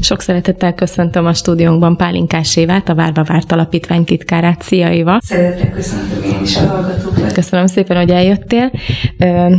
Sok 0.00 0.20
szeretettel 0.20 0.74
köszöntöm 0.74 1.26
a 1.26 1.32
stúdiónkban 1.32 1.96
Pálinkás 1.96 2.56
Évát, 2.56 2.88
a 2.88 2.94
Várva 2.94 3.22
Várt 3.22 3.52
Alapítvány 3.52 4.04
titkárát. 4.04 4.62
Szia 4.62 4.92
Éva! 4.92 5.18
Szeretettel 5.22 5.70
köszöntöm 5.70 6.22
én 6.22 6.42
is 6.42 6.56
a 6.56 6.66
hallgatókat. 6.66 7.32
Köszönöm 7.32 7.66
szépen, 7.66 7.96
hogy 7.96 8.10
eljöttél. 8.10 8.70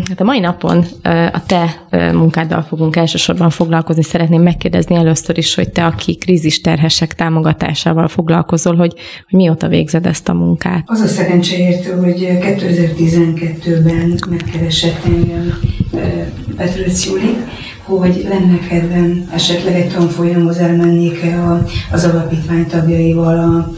Hát 0.09 0.19
a 0.19 0.23
mai 0.23 0.39
napon 0.39 0.85
a 1.31 1.45
te 1.45 1.85
munkáddal 2.13 2.61
fogunk 2.61 2.95
elsősorban 2.95 3.49
foglalkozni. 3.49 4.03
Szeretném 4.03 4.41
megkérdezni 4.41 4.95
először 4.95 5.37
is, 5.37 5.55
hogy 5.55 5.69
te, 5.69 5.85
aki 5.85 6.15
krízisterhesek 6.15 7.13
támogatásával 7.13 8.07
foglalkozol, 8.07 8.75
hogy, 8.75 8.93
hogy 9.29 9.39
mióta 9.39 9.67
végzed 9.67 10.05
ezt 10.05 10.29
a 10.29 10.33
munkát? 10.33 10.83
Az 10.85 10.99
a 10.99 11.07
szerencseértő, 11.07 11.91
hogy 11.91 12.27
2012-ben 12.41 14.19
megkeresett 14.29 15.05
engem 15.05 15.59
Petrőc 16.57 17.05
Júli, 17.05 17.37
hogy 17.99 18.25
lenne 18.29 18.59
kedvem 18.69 19.29
esetleg 19.33 19.73
egy 19.73 19.93
tanfolyamhoz 19.93 20.57
elmennék-e 20.57 21.61
az 21.91 22.03
alapítvány 22.03 22.67
tagjaival 22.67 23.37
a 23.37 23.71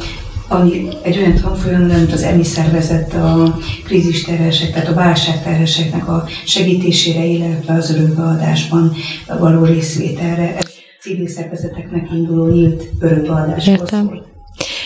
ami 0.47 0.87
egy 1.01 1.17
olyan 1.17 1.35
tanfolyam, 1.41 1.81
mint 1.81 2.13
az 2.13 2.23
EMI 2.23 2.43
szervezet 2.43 3.13
a 3.13 3.57
krízisterhesek, 3.83 4.71
tehát 4.71 4.87
a 4.87 4.93
válságterheseknek 4.93 6.07
a 6.07 6.25
segítésére, 6.45 7.25
illetve 7.25 7.73
az 7.73 7.91
örökbeadásban 7.95 8.91
való 9.39 9.63
részvételre. 9.63 10.55
Ez 10.57 10.71
civil 11.01 11.27
szervezeteknek 11.27 12.09
induló 12.11 12.47
nyílt 12.47 12.83
örökbeadásról 12.99 13.87
szól. 13.87 14.25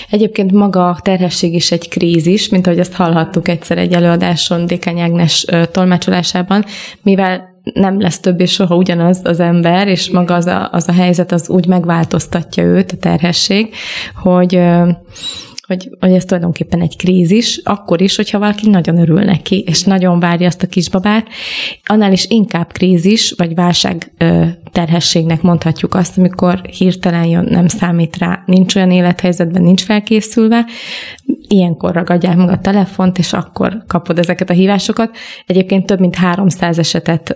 Egyébként 0.09 0.51
maga 0.51 0.89
a 0.89 0.99
terhesség 1.01 1.53
is 1.53 1.71
egy 1.71 1.89
krízis, 1.89 2.49
mint 2.49 2.67
ahogy 2.67 2.79
azt 2.79 2.93
hallhattuk 2.93 3.47
egyszer 3.47 3.77
egy 3.77 3.93
előadáson 3.93 4.65
Dékány 4.65 4.99
Ágnes 4.99 5.45
tolmácsolásában, 5.71 6.65
mivel 7.01 7.56
nem 7.73 8.01
lesz 8.01 8.19
többé 8.19 8.45
soha 8.45 8.75
ugyanaz 8.75 9.19
az 9.23 9.39
ember, 9.39 9.87
és 9.87 10.09
maga 10.09 10.33
az 10.33 10.45
a, 10.45 10.69
az 10.71 10.87
a 10.87 10.93
helyzet 10.93 11.31
az 11.31 11.49
úgy 11.49 11.67
megváltoztatja 11.67 12.63
őt, 12.63 12.91
a 12.91 12.97
terhesség, 12.97 13.73
hogy 14.15 14.59
hogy, 15.67 15.89
hogy 15.99 16.11
ez 16.11 16.25
tulajdonképpen 16.25 16.81
egy 16.81 16.97
krízis, 16.97 17.61
akkor 17.63 18.01
is, 18.01 18.15
hogyha 18.15 18.39
valaki 18.39 18.69
nagyon 18.69 18.97
örül 18.97 19.19
neki, 19.19 19.59
és 19.59 19.83
nagyon 19.83 20.19
várja 20.19 20.47
azt 20.47 20.63
a 20.63 20.67
kisbabát, 20.67 21.27
annál 21.85 22.11
is 22.11 22.25
inkább 22.29 22.71
krízis, 22.71 23.33
vagy 23.37 23.55
válság 23.55 24.11
terhességnek 24.71 25.41
mondhatjuk 25.41 25.93
azt, 25.93 26.17
amikor 26.17 26.61
hirtelen 26.61 27.25
jön, 27.25 27.47
nem 27.49 27.67
számít 27.67 28.17
rá, 28.17 28.43
nincs 28.45 28.75
olyan 28.75 28.91
élethelyzetben, 28.91 29.61
nincs 29.61 29.81
felkészülve, 29.83 30.65
ilyenkor 31.47 31.93
ragadják 31.93 32.35
meg 32.35 32.49
a 32.49 32.59
telefont, 32.59 33.17
és 33.17 33.33
akkor 33.33 33.83
kapod 33.87 34.19
ezeket 34.19 34.49
a 34.49 34.53
hívásokat. 34.53 35.17
Egyébként 35.45 35.85
több 35.85 35.99
mint 35.99 36.15
300 36.15 36.79
esetet, 36.79 37.35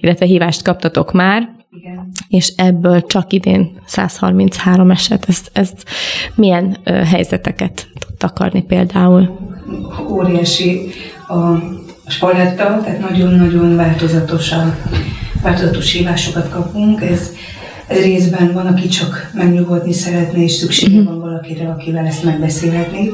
illetve 0.00 0.26
hívást 0.26 0.62
kaptatok 0.62 1.12
már, 1.12 1.58
igen. 1.80 2.08
És 2.28 2.52
ebből 2.56 3.06
csak 3.06 3.32
idén 3.32 3.70
133 3.86 4.90
eset. 4.90 5.24
Ez, 5.28 5.40
ez 5.52 5.70
milyen 6.34 6.76
ö, 6.84 6.92
helyzeteket 6.92 7.88
tud 7.98 8.16
takarni 8.16 8.62
például? 8.62 9.38
Óriási 10.08 10.90
a 11.28 11.54
spaletta, 12.06 12.80
tehát 12.84 13.10
nagyon-nagyon 13.10 13.76
változatos 13.76 14.52
a 14.52 14.76
változatos 15.42 15.92
hívásokat 15.92 16.48
kapunk. 16.48 17.02
Ez, 17.02 17.30
ez 17.86 18.02
részben 18.02 18.52
van, 18.52 18.66
aki 18.66 18.88
csak 18.88 19.30
megnyugodni 19.34 19.92
szeretne, 19.92 20.42
és 20.42 20.52
szüksége 20.52 20.98
uh-huh. 20.98 21.08
van 21.10 21.20
valakire, 21.20 21.68
akivel 21.68 22.06
ezt 22.06 22.24
megbeszélhetni. 22.24 23.10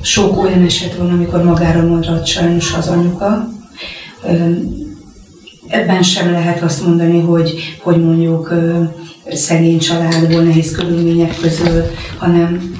Sok 0.00 0.42
olyan 0.42 0.62
eset 0.62 0.96
van, 0.96 1.10
amikor 1.10 1.42
magára 1.42 1.86
marad 1.86 2.26
sajnos 2.26 2.74
az 2.74 2.88
anyuka, 2.88 3.48
Ebben 5.74 6.02
sem 6.02 6.32
lehet 6.32 6.62
azt 6.62 6.86
mondani, 6.86 7.20
hogy, 7.20 7.76
hogy 7.82 8.04
mondjuk 8.04 8.54
szegény 9.32 9.78
családból, 9.78 10.42
nehéz 10.42 10.76
körülmények 10.76 11.36
közül, 11.40 11.82
hanem 12.18 12.74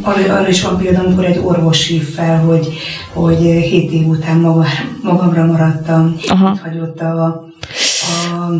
arra, 0.00 0.34
arra 0.34 0.48
is 0.48 0.62
van 0.62 0.78
példa, 0.78 1.00
amikor 1.00 1.24
egy 1.24 1.40
orvos 1.44 1.86
hív 1.86 2.02
fel, 2.02 2.38
hogy, 2.38 2.68
hogy 3.12 3.38
hét 3.40 3.90
év 3.90 4.06
után 4.06 4.36
maga, 4.36 4.64
magamra 5.02 5.44
maradtam, 5.44 6.16
Aha. 6.28 6.58
hagyott 6.62 7.00
a, 7.00 7.24
a 7.24 8.52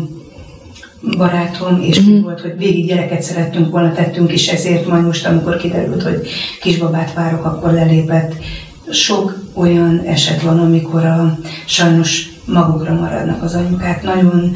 barátom, 1.17 1.81
és 1.81 1.97
úgy 1.97 2.21
volt, 2.21 2.41
hogy 2.41 2.57
végig 2.57 2.87
gyereket 2.87 3.21
szerettünk 3.21 3.71
volna, 3.71 3.93
tettünk, 3.93 4.31
és 4.31 4.47
ezért 4.47 4.87
majd 4.87 5.05
most, 5.05 5.25
amikor 5.25 5.57
kiderült, 5.57 6.03
hogy 6.03 6.27
kisbabát 6.61 7.13
várok, 7.13 7.45
akkor 7.45 7.71
lelépett. 7.71 8.35
Sok 8.91 9.35
olyan 9.53 10.01
eset 10.05 10.41
van, 10.41 10.59
amikor 10.59 11.05
a 11.05 11.37
sajnos 11.65 12.35
magukra 12.47 12.93
maradnak 12.93 13.43
az 13.43 13.53
anyukák. 13.53 14.03
Nagyon 14.03 14.55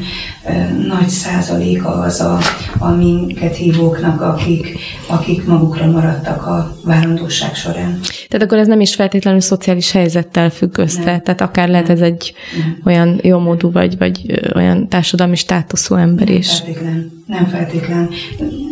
nagy 0.88 1.08
százaléka 1.08 1.88
az 1.88 2.20
a, 2.20 2.38
a 2.78 2.88
minket 2.88 3.56
hívóknak, 3.56 4.20
akik, 4.20 4.78
akik 5.06 5.46
magukra 5.46 5.90
maradtak 5.90 6.46
a 6.46 6.76
várandóság 6.84 7.54
során. 7.54 8.00
Tehát 8.28 8.46
akkor 8.46 8.58
ez 8.58 8.66
nem 8.66 8.80
is 8.80 8.94
feltétlenül 8.94 9.40
szociális 9.40 9.90
helyzettel 9.90 10.50
függ 10.50 10.78
össze, 10.78 11.04
nem. 11.04 11.22
tehát 11.22 11.40
akár 11.40 11.68
lehet 11.68 11.88
ez 11.88 12.00
egy 12.00 12.34
nem. 12.58 12.80
olyan 12.84 13.20
jómódú 13.22 13.72
vagy, 13.72 13.98
vagy 13.98 14.40
olyan 14.54 14.88
társadalmi 14.88 15.36
státuszú 15.36 15.94
ember 15.94 16.26
nem 16.26 16.36
is. 16.36 16.50
Feltétlen, 16.50 17.22
nem 17.26 17.46
feltétlen. 17.46 18.10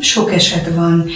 Sok 0.00 0.32
eset 0.32 0.74
van, 0.74 1.06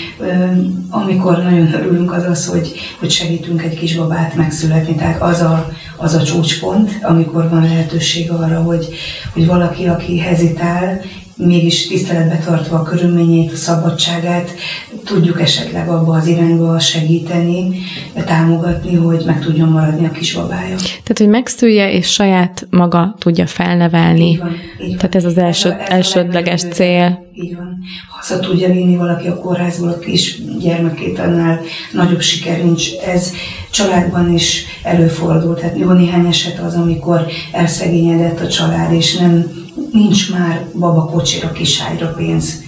amikor 0.91 1.43
nagyon 1.43 1.72
örülünk 1.75 2.12
az 2.12 2.25
az, 2.25 2.47
hogy, 2.47 2.72
hogy 2.99 3.11
segítünk 3.11 3.62
egy 3.62 3.78
kisbabát 3.78 4.34
megszületni, 4.34 4.94
tehát 4.94 5.22
az 5.22 5.41
a, 5.41 5.72
az 5.97 6.15
a 6.15 6.22
csúcspont, 6.22 6.99
amikor 7.03 7.49
van 7.49 7.62
lehetőség 7.62 8.31
arra, 8.31 8.62
hogy, 8.62 8.88
hogy 9.32 9.47
valaki, 9.47 9.87
aki 9.87 10.19
hezitál, 10.19 11.00
mégis 11.36 11.86
tiszteletbe 11.86 12.38
tartva 12.38 12.76
a 12.76 12.82
körülményét, 12.82 13.52
a 13.52 13.56
szabadságát, 13.56 14.50
tudjuk 15.04 15.40
esetleg 15.40 15.88
abba 15.88 16.12
az 16.16 16.26
irányba 16.26 16.78
segíteni, 16.78 17.76
támogatni, 18.24 18.94
hogy 18.94 19.22
meg 19.26 19.40
tudjon 19.40 19.68
maradni 19.68 20.06
a 20.06 20.10
kisbabája. 20.10 20.76
Tehát, 20.76 21.18
hogy 21.18 21.28
megszülje 21.28 21.92
és 21.92 22.12
saját 22.12 22.66
maga 22.70 23.14
tudja 23.18 23.46
felnevelni. 23.46 24.28
Így 24.28 24.38
van, 24.38 24.56
így. 24.86 24.96
Tehát 24.96 25.14
ez 25.14 25.24
az 25.24 25.38
első, 25.38 25.70
ez 25.70 25.76
a, 25.76 25.82
ez 25.82 25.88
elsődleges 25.88 26.62
cél. 26.62 27.24
Így 27.34 27.56
van. 27.56 27.78
Haza 28.08 28.40
tudja 28.40 28.72
vinni 28.72 28.96
valaki 28.96 29.26
a 29.26 29.38
kórházból 29.38 29.88
a 29.88 29.98
kis 29.98 30.38
gyermekét, 30.60 31.18
annál 31.18 31.60
nagyobb 31.92 32.20
siker 32.20 32.64
nincs. 32.64 32.88
Ez 33.06 33.32
családban 33.70 34.32
is 34.32 34.64
előfordul. 34.82 35.54
Tehát 35.54 35.78
jó 35.78 35.90
néhány 35.90 36.26
eset 36.26 36.58
az, 36.58 36.74
amikor 36.74 37.26
elszegényedett 37.52 38.40
a 38.40 38.48
család, 38.48 38.92
és 38.92 39.16
nem 39.16 39.63
nincs 39.92 40.32
már 40.32 40.66
babakocsira, 40.78 41.52
kiságyra 41.52 42.08
pénz. 42.08 42.62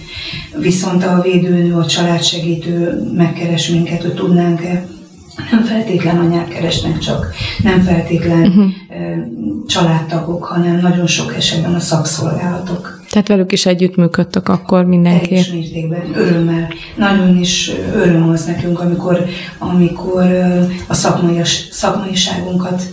Viszont 0.59 1.03
a 1.03 1.21
védőnő, 1.21 1.73
a 1.73 1.85
családsegítő 1.85 3.01
megkeres 3.13 3.69
minket, 3.69 4.01
hogy 4.01 4.13
tudnánk-e 4.13 4.87
nem 5.51 5.63
feltétlen 5.63 6.17
anyák 6.17 6.47
keresnek 6.47 6.97
csak, 6.97 7.33
nem 7.63 7.81
feltétlen 7.81 8.47
uh-huh. 8.47 8.71
családtagok, 9.67 10.43
hanem 10.43 10.79
nagyon 10.79 11.07
sok 11.07 11.35
esetben 11.35 11.73
a 11.73 11.79
szakszolgálatok. 11.79 13.01
Tehát 13.09 13.27
velük 13.27 13.51
is 13.51 13.65
együttműködtök 13.65 14.49
akkor 14.49 14.85
mindenki? 14.85 15.27
Teljes 15.27 15.51
mértékben, 15.51 16.13
örömmel. 16.15 16.67
Nagyon 16.97 17.37
is 17.37 17.71
öröm 17.95 18.29
az 18.29 18.45
nekünk, 18.45 18.79
amikor, 18.79 19.25
amikor 19.57 20.23
a 20.87 20.93
szakmai, 20.93 21.41
szakmaiságunkat 21.71 22.83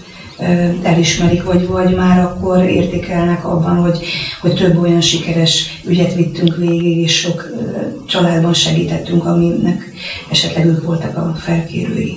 elismerik, 0.83 1.43
vagy, 1.43 1.67
vagy 1.67 1.95
már 1.95 2.21
akkor 2.21 2.65
értékelnek 2.65 3.45
abban, 3.45 3.77
hogy, 3.77 3.99
hogy 4.41 4.55
több 4.55 4.79
olyan 4.79 5.01
sikeres 5.01 5.81
ügyet 5.87 6.15
vittünk 6.15 6.57
végig, 6.57 6.97
és 6.97 7.19
sok 7.19 7.51
családban 8.07 8.55
segítettünk, 8.55 9.25
aminek 9.25 9.93
esetleg 10.31 10.67
ők 10.67 10.85
voltak 10.85 11.17
a 11.17 11.35
felkérői. 11.37 12.17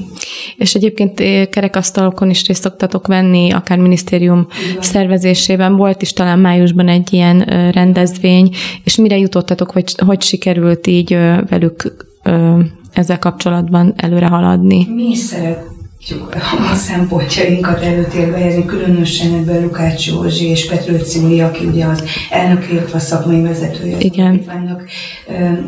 És 0.57 0.75
egyébként 0.75 1.13
kerekasztalokon 1.49 2.29
is 2.29 2.47
részt 2.47 2.61
szoktatok 2.61 3.07
venni, 3.07 3.51
akár 3.51 3.77
minisztérium 3.77 4.47
Igen. 4.69 4.81
szervezésében. 4.81 5.75
Volt 5.75 6.01
is 6.01 6.13
talán 6.13 6.39
májusban 6.39 6.87
egy 6.87 7.13
ilyen 7.13 7.39
rendezvény, 7.71 8.49
és 8.83 8.95
mire 8.95 9.17
jutottatok, 9.17 9.71
hogy 9.71 9.95
hogy 10.05 10.21
sikerült 10.21 10.87
így 10.87 11.17
velük 11.49 12.07
ezzel 12.93 13.19
kapcsolatban 13.19 13.93
előre 13.97 14.27
haladni? 14.27 14.87
Mi 14.95 15.03
is 15.03 15.17
szeret, 15.17 15.76
a 16.71 16.75
szempontjainkat 16.75 17.81
előtérbe 17.81 18.37
helyezni, 18.37 18.65
különösen 18.65 19.33
ebben 19.33 19.61
Lukács 19.61 20.07
Józsi 20.07 20.45
és 20.45 20.65
Petrőc 20.65 21.09
Cimli, 21.09 21.41
aki 21.41 21.65
ugye 21.65 21.85
az 21.85 22.03
elnök, 22.29 22.71
illetve 22.71 22.97
a 22.97 22.99
szakmai 22.99 23.41
vezetője 23.41 23.97
Igen. 23.99 24.43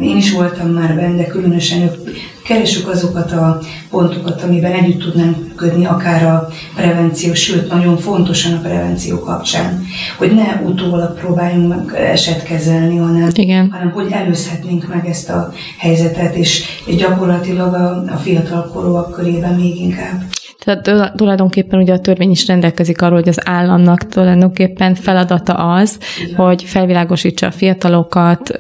Én 0.01 0.18
is 0.18 0.31
voltam 0.31 0.69
már 0.69 0.95
benne, 0.95 1.25
különösen 1.25 1.81
ők 1.81 2.09
Keresünk 2.50 2.88
azokat 2.88 3.31
a 3.31 3.60
pontokat, 3.90 4.42
amiben 4.42 4.72
együtt 4.72 5.00
tudnánk 5.00 5.38
működni, 5.38 5.86
akár 5.86 6.25
a 6.25 6.48
prevenció, 6.75 7.34
sőt, 7.34 7.69
nagyon 7.72 7.98
fontosan 7.98 8.54
a 8.54 8.62
prevenció 8.62 9.19
kapcsán, 9.19 9.84
hogy 10.18 10.31
ne 10.31 10.62
utólag 10.66 11.19
próbáljunk 11.19 11.68
meg 11.68 12.01
eset 12.01 12.44
kezelni, 12.44 12.98
hanem, 12.98 13.30
Igen. 13.34 13.69
hanem 13.72 13.92
hogy 13.92 14.12
előzhetnénk 14.12 14.88
meg 14.88 15.07
ezt 15.07 15.30
a 15.30 15.51
helyzetet, 15.78 16.36
és, 16.36 16.66
és 16.86 16.96
gyakorlatilag 16.96 17.74
a, 17.74 18.13
a 18.13 18.18
fiatal 18.18 18.69
korúak 18.74 19.12
körében 19.12 19.54
még 19.54 19.81
inkább. 19.81 20.22
Tehát 20.66 21.13
tulajdonképpen 21.16 21.80
ugye 21.80 21.94
a 21.94 22.00
törvény 22.00 22.31
is 22.31 22.48
rendelkezik 22.48 23.02
arról, 23.02 23.18
hogy 23.18 23.28
az 23.28 23.48
államnak 23.48 24.07
tulajdonképpen 24.07 24.95
feladata 24.95 25.54
az, 25.54 25.98
hogy 26.36 26.63
felvilágosítsa 26.63 27.48
a 27.48 27.52
fiatalokat, 27.52 28.57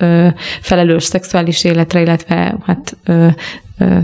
felelős 0.61 1.03
szexuális 1.03 1.63
életre, 1.63 2.01
illetve 2.01 2.57
hát 2.65 2.97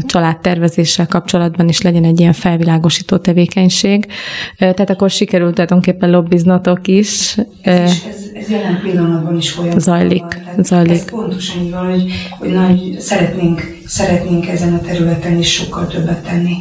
családtervezéssel 0.05 1.07
kapcsolatban 1.07 1.67
is 1.67 1.81
legyen 1.81 2.03
egy 2.03 2.19
ilyen 2.19 2.33
felvilágosító 2.33 3.17
tevékenység. 3.17 4.05
Tehát 4.57 4.89
akkor 4.89 5.09
sikerült 5.09 5.53
tulajdonképpen 5.53 6.09
lobbiznotok 6.09 6.87
is. 6.87 7.37
Ez, 7.61 7.91
is, 7.91 8.03
ez, 8.09 8.29
ez 8.33 8.49
jelen 8.49 8.79
pillanatban 8.81 9.37
is 9.37 9.51
folyamatosan 9.51 9.97
zajlik. 9.97 10.21
Van. 10.21 10.63
zajlik. 10.63 10.91
Ez 10.91 11.09
pontosan 11.09 11.61
így 11.61 11.71
van, 11.71 11.89
hogy, 11.89 12.11
hogy 12.39 12.51
nagy, 12.51 12.95
szeretnénk, 12.99 13.77
szeretnénk 13.85 14.47
ezen 14.47 14.73
a 14.73 14.79
területen 14.79 15.37
is 15.37 15.53
sokkal 15.53 15.87
többet 15.87 16.23
tenni. 16.23 16.55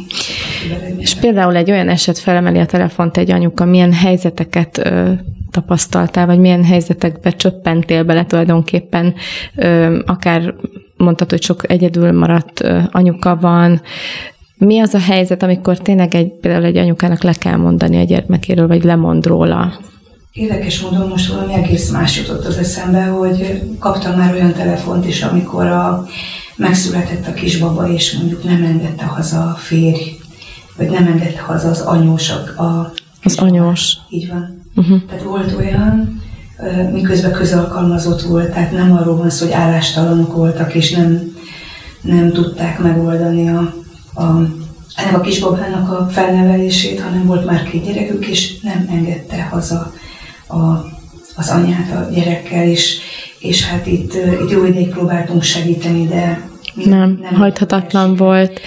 És 0.97 1.15
például 1.15 1.55
egy 1.55 1.71
olyan 1.71 1.89
eset 1.89 2.19
felemeli 2.19 2.59
a 2.59 2.65
telefont 2.65 3.17
egy 3.17 3.31
anyuka, 3.31 3.65
milyen 3.65 3.93
helyzeteket 3.93 4.77
ö, 4.77 5.11
tapasztaltál, 5.51 6.25
vagy 6.25 6.39
milyen 6.39 6.63
helyzetekbe 6.63 7.31
csöppentél 7.31 8.03
bele 8.03 8.25
tulajdonképpen, 8.25 9.13
ö, 9.55 9.99
akár 10.05 10.53
mondtad, 10.97 11.29
hogy 11.29 11.41
sok 11.41 11.71
egyedül 11.71 12.11
maradt 12.11 12.63
anyuka 12.91 13.35
van. 13.35 13.81
Mi 14.57 14.79
az 14.79 14.93
a 14.93 14.99
helyzet, 14.99 15.43
amikor 15.43 15.77
tényleg 15.77 16.15
egy, 16.15 16.31
például 16.31 16.63
egy 16.63 16.77
anyukának 16.77 17.23
le 17.23 17.33
kell 17.33 17.55
mondani 17.55 17.97
a 17.97 18.03
gyermekéről, 18.03 18.67
vagy 18.67 18.83
lemond 18.83 19.25
róla? 19.25 19.79
Érdekes 20.31 20.81
módon 20.81 21.07
most 21.07 21.33
valami 21.33 21.53
egész 21.53 21.91
más 21.91 22.17
jutott 22.17 22.45
az 22.45 22.57
eszembe, 22.57 23.03
hogy 23.03 23.61
kaptam 23.79 24.17
már 24.17 24.33
olyan 24.33 24.53
telefont 24.53 25.07
is, 25.07 25.21
amikor 25.21 25.65
a, 25.65 26.05
megszületett 26.55 27.27
a 27.27 27.33
kisbaba, 27.33 27.89
és 27.89 28.17
mondjuk 28.17 28.43
nem 28.43 28.63
engedte 28.63 29.05
haza 29.05 29.41
a 29.41 29.53
férj, 29.53 30.17
vagy 30.77 30.89
nem 30.89 31.07
engedte 31.07 31.41
haza 31.41 31.69
az 31.69 31.81
anyós. 31.81 32.29
A, 32.29 32.61
a 32.63 32.93
az 33.23 33.37
anyós. 33.37 33.97
Így 34.09 34.29
van. 34.29 34.61
Uh-huh. 34.75 35.01
Tehát 35.07 35.23
volt 35.23 35.55
olyan, 35.57 36.21
miközben 36.91 37.31
közalkalmazott 37.31 38.21
volt, 38.21 38.51
tehát 38.51 38.71
nem 38.71 38.91
arról 38.91 39.17
van 39.17 39.29
szó, 39.29 39.45
hogy 39.45 39.53
állástalanok 39.53 40.35
voltak, 40.35 40.73
és 40.73 40.91
nem, 40.91 41.35
nem 42.01 42.31
tudták 42.31 42.79
megoldani 42.79 43.49
a, 43.49 43.73
a, 44.13 44.23
ennek 44.95 45.15
a 45.15 45.21
kisbabának 45.21 45.91
a 45.91 46.07
felnevelését, 46.11 47.01
hanem 47.01 47.25
volt 47.25 47.45
már 47.45 47.63
két 47.63 47.85
gyerekük, 47.85 48.27
és 48.27 48.59
nem 48.59 48.87
engedte 48.91 49.43
haza 49.43 49.93
a, 50.47 50.63
az 51.35 51.49
anyát 51.49 51.91
a 51.91 52.11
gyerekkel, 52.11 52.67
és, 52.67 52.97
és 53.39 53.65
hát 53.65 53.87
itt, 53.87 54.13
itt 54.41 54.51
jó 54.51 54.65
ideig 54.65 54.89
próbáltunk 54.89 55.43
segíteni, 55.43 56.07
de 56.07 56.49
nem, 56.75 57.19
hajthatatlan 57.35 58.15
volt. 58.15 58.59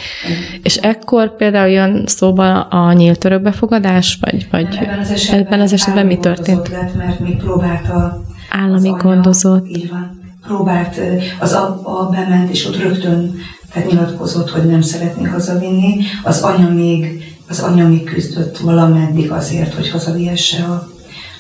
És 0.63 0.77
ekkor 0.77 1.37
például 1.37 1.69
jön 1.69 2.05
szóba 2.07 2.61
a 2.61 2.93
nyílt 2.93 3.25
örökbefogadás, 3.25 4.19
vagy, 4.21 4.47
vagy 4.51 4.69
nem, 4.69 4.83
ebben 4.83 4.99
az 4.99 5.11
esetben, 5.11 5.47
ebben 5.47 5.61
az 5.61 5.73
esetben 5.73 6.07
mi 6.07 6.19
történt? 6.19 6.69
Lett, 6.69 6.95
mert 6.95 7.21
még 7.21 7.37
próbált 7.37 7.89
a, 7.89 8.23
állami 8.51 8.89
az 8.89 9.03
gondozott. 9.03 9.65
Anya, 9.65 9.77
így 9.77 9.91
van. 9.91 10.17
Próbált, 10.47 11.01
az 11.39 11.53
a 11.53 12.09
bement, 12.11 12.51
és 12.51 12.67
ott 12.67 12.77
rögtön 12.77 13.35
tehát 13.73 13.89
nyilatkozott, 13.89 14.51
hogy 14.51 14.67
nem 14.67 14.81
szeretné 14.81 15.25
hazavinni. 15.25 15.97
Az 16.23 16.41
anya 16.41 16.69
még, 16.69 17.23
az 17.49 17.61
anya 17.61 17.89
még 17.89 18.05
küzdött 18.05 18.59
valameddig 18.59 19.31
azért, 19.31 19.75
hogy 19.75 19.91
hazavihesse 19.91 20.65
a, 20.65 20.89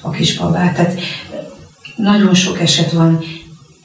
a 0.00 0.10
kisbabát. 0.10 0.74
Tehát 0.74 1.00
nagyon 1.96 2.34
sok 2.34 2.60
eset 2.60 2.92
van, 2.92 3.20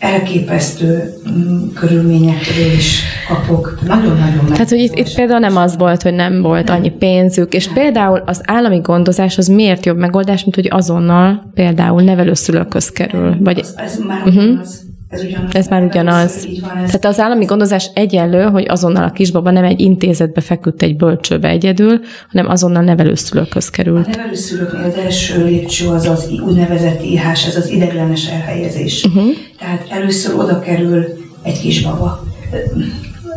elképesztő 0.03 1.13
mm, 1.29 1.67
körülményekről 1.73 2.71
is 2.75 3.03
kapok. 3.27 3.79
Nagyon-nagyon 3.88 4.45
Tehát, 4.45 4.69
hogy 4.69 4.79
itt, 4.79 4.95
itt 4.95 5.15
például 5.15 5.39
nem 5.39 5.57
az 5.57 5.77
volt, 5.77 6.01
hogy 6.01 6.13
nem 6.13 6.41
volt 6.41 6.67
nem. 6.67 6.75
annyi 6.75 6.89
pénzük, 6.89 7.53
és 7.53 7.65
nem. 7.65 7.73
például 7.73 8.23
az 8.25 8.41
állami 8.45 8.79
gondozás 8.79 9.38
az 9.38 9.47
miért 9.47 9.85
jobb 9.85 9.97
megoldás, 9.97 10.41
mint 10.41 10.55
hogy 10.55 10.67
azonnal 10.69 11.51
például 11.53 12.01
nevelőszülőköz 12.01 12.89
kerül? 12.89 13.35
Vagy... 13.39 13.59
Az, 13.59 13.73
ez 13.77 13.97
már 14.07 14.21
uh-huh. 14.25 14.59
az. 14.61 14.81
Ez, 15.13 15.24
ugyanaz, 15.24 15.56
ez 15.56 15.68
már 15.68 15.83
ugyanaz. 15.83 16.48
Van. 16.62 16.71
Tehát 16.71 17.06
az 17.06 17.19
állami 17.19 17.45
gondozás 17.45 17.89
egyenlő, 17.94 18.44
hogy 18.44 18.65
azonnal 18.68 19.04
a 19.04 19.12
kisbaba 19.12 19.51
nem 19.51 19.63
egy 19.63 19.80
intézetbe 19.80 20.42
feküdt 20.42 20.81
egy 20.81 20.95
bölcsőbe 20.95 21.48
egyedül, 21.48 22.00
hanem 22.31 22.50
azonnal 22.50 22.83
nevelőszülőkhöz 22.83 23.69
került. 23.69 24.07
A 24.07 24.10
nevelőszülőknél 24.10 24.83
az 24.83 24.95
első 24.95 25.45
lépcső 25.45 25.88
az 25.88 26.06
az 26.06 26.30
úgynevezett 26.45 27.04
IHS, 27.04 27.48
ez 27.48 27.56
az 27.56 27.69
ideglenes 27.69 28.30
elhelyezés. 28.30 29.04
Uh-huh. 29.04 29.24
Tehát 29.60 29.86
először 29.89 30.36
oda 30.39 30.60
kerül 30.60 31.06
egy 31.44 31.60
kisbaba 31.60 32.24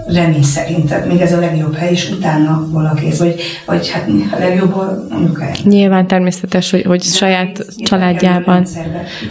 remény 0.07 0.43
szerint, 0.43 0.89
tehát 0.89 1.07
még 1.07 1.21
ez 1.21 1.33
a 1.33 1.41
legjobb 1.41 1.75
hely, 1.75 1.91
és 1.91 2.11
utána 2.11 2.69
valaki 2.71 3.07
ez, 3.07 3.19
vagy, 3.19 3.41
vagy 3.67 3.91
hát 3.91 4.09
a 4.33 4.39
legjobb 4.39 4.75
a 4.75 5.07
anyukája. 5.11 5.55
Nyilván 5.65 6.07
természetes, 6.07 6.71
hogy, 6.71 6.83
hogy 6.83 7.03
saját 7.03 7.67
családjában. 7.79 8.67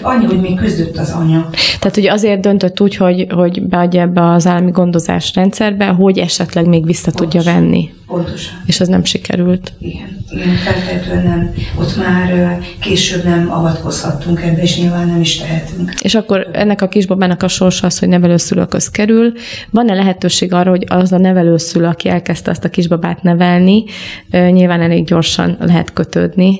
Annyi, 0.02 0.26
hogy 0.26 0.42
még 0.42 0.56
küzdött 0.56 0.98
az 0.98 1.12
anya. 1.12 1.50
Tehát 1.80 1.98
ugye 1.98 2.12
azért 2.12 2.40
döntött 2.40 2.82
úgy, 2.82 2.96
hogy, 2.96 3.28
hogy 3.30 3.64
beadja 3.64 4.02
ebbe 4.02 4.32
az 4.32 4.48
állami 4.48 4.72
gondozás 4.72 5.34
rendszerbe, 5.36 5.86
hogy 5.86 6.18
esetleg 6.18 6.66
még 6.68 6.86
vissza 6.86 7.12
Pontosan. 7.12 7.30
tudja 7.30 7.54
venni. 7.54 7.90
Pontosan. 8.08 8.62
És 8.66 8.80
az 8.80 8.88
nem 8.88 9.04
sikerült. 9.04 9.74
Igen, 9.80 10.26
igen 10.30 10.56
feltétlenül 10.56 11.30
nem. 11.30 11.54
Ott 11.80 11.98
már 11.98 12.60
később 12.80 13.24
nem 13.24 13.52
avatkozhattunk 13.52 14.42
ebbe, 14.42 14.62
és 14.62 14.78
nyilván 14.78 15.08
nem 15.08 15.22
is 15.22 15.38
tehetünk. 15.38 15.94
És 16.02 16.16
akkor 16.16 16.50
ennek 16.54 16.82
a 16.82 16.88
kisbabának 16.88 17.44
a 17.44 17.48
sorsa 17.48 17.86
az, 17.86 18.00
hogy 18.00 18.08
nevelőszülőköz 18.08 18.90
kerül. 18.90 19.34
Van-e 19.70 19.94
lehetőség 19.94 20.54
arra, 20.54 20.70
hogy 20.70 20.86
az 20.88 21.12
a 21.12 21.18
nevelőszülő, 21.18 21.86
aki 21.86 22.10
elkezdte 22.10 22.52
azt 22.52 22.64
a 22.64 22.70
kisbabát 22.70 23.24
nevelni, 23.24 23.84
nyilván 24.30 24.82
elég 24.82 25.06
gyorsan 25.06 25.58
lehet 25.60 25.94
kötődni, 25.94 26.60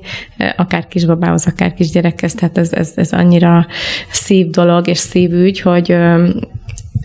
akár 0.56 0.88
kisbabához, 0.88 1.48
akár 1.48 1.74
kisgyerekhez, 1.74 2.34
tehát 2.34 2.58
ez, 2.58 2.74
ez, 2.74 2.92
ez 2.96 3.12
annyira 3.12 3.68
szív 4.12 4.50
dolog 4.50 4.88
és 4.88 4.98
szívügy, 4.98 5.60
hogy 5.60 5.96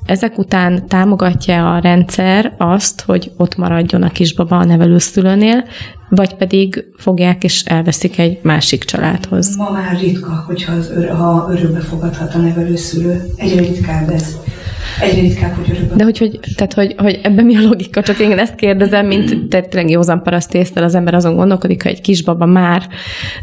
ezek 0.06 0.38
után 0.38 0.86
támogatja 0.88 1.74
a 1.74 1.78
rendszer 1.78 2.54
azt, 2.58 3.00
hogy 3.00 3.32
ott 3.36 3.56
maradjon 3.56 4.02
a 4.02 4.10
kisbaba 4.10 4.58
a 4.58 4.64
nevelőszülőnél, 4.64 5.64
vagy 6.10 6.34
pedig 6.34 6.84
fogják 6.96 7.44
és 7.44 7.62
elveszik 7.64 8.18
egy 8.18 8.38
másik 8.42 8.84
családhoz. 8.84 9.56
Ma 9.56 9.70
már 9.70 9.98
ritka, 10.00 10.44
hogyha 10.46 10.72
az 10.72 10.90
ör- 10.90 11.10
ha 11.10 11.48
örökbe 11.50 11.80
fogadhat 11.80 12.34
a 12.34 12.38
nevelőszülő. 12.38 13.22
Egyre 13.36 13.60
ritkább 13.60 14.08
ez. 14.08 14.36
Egyre 15.00 15.20
ritkább, 15.20 15.54
hogy 15.54 15.70
örökbe. 15.70 15.96
De 15.96 16.04
hogy, 16.04 16.18
hogy, 16.18 16.40
tehát, 16.54 16.72
hogy, 16.72 16.94
hogy 16.98 17.20
ebben 17.22 17.44
mi 17.44 17.56
a 17.56 17.60
logika? 17.60 18.02
Csak 18.02 18.18
én 18.18 18.38
ezt 18.38 18.54
kérdezem, 18.54 19.06
mint 19.06 19.48
tényleg 19.48 19.90
józan 19.90 20.22
paraszt 20.22 20.54
észtel 20.54 20.84
az 20.84 20.94
ember 20.94 21.14
azon 21.14 21.34
gondolkodik, 21.34 21.82
ha 21.82 21.88
egy 21.88 22.00
kisbaba 22.00 22.46
már 22.46 22.88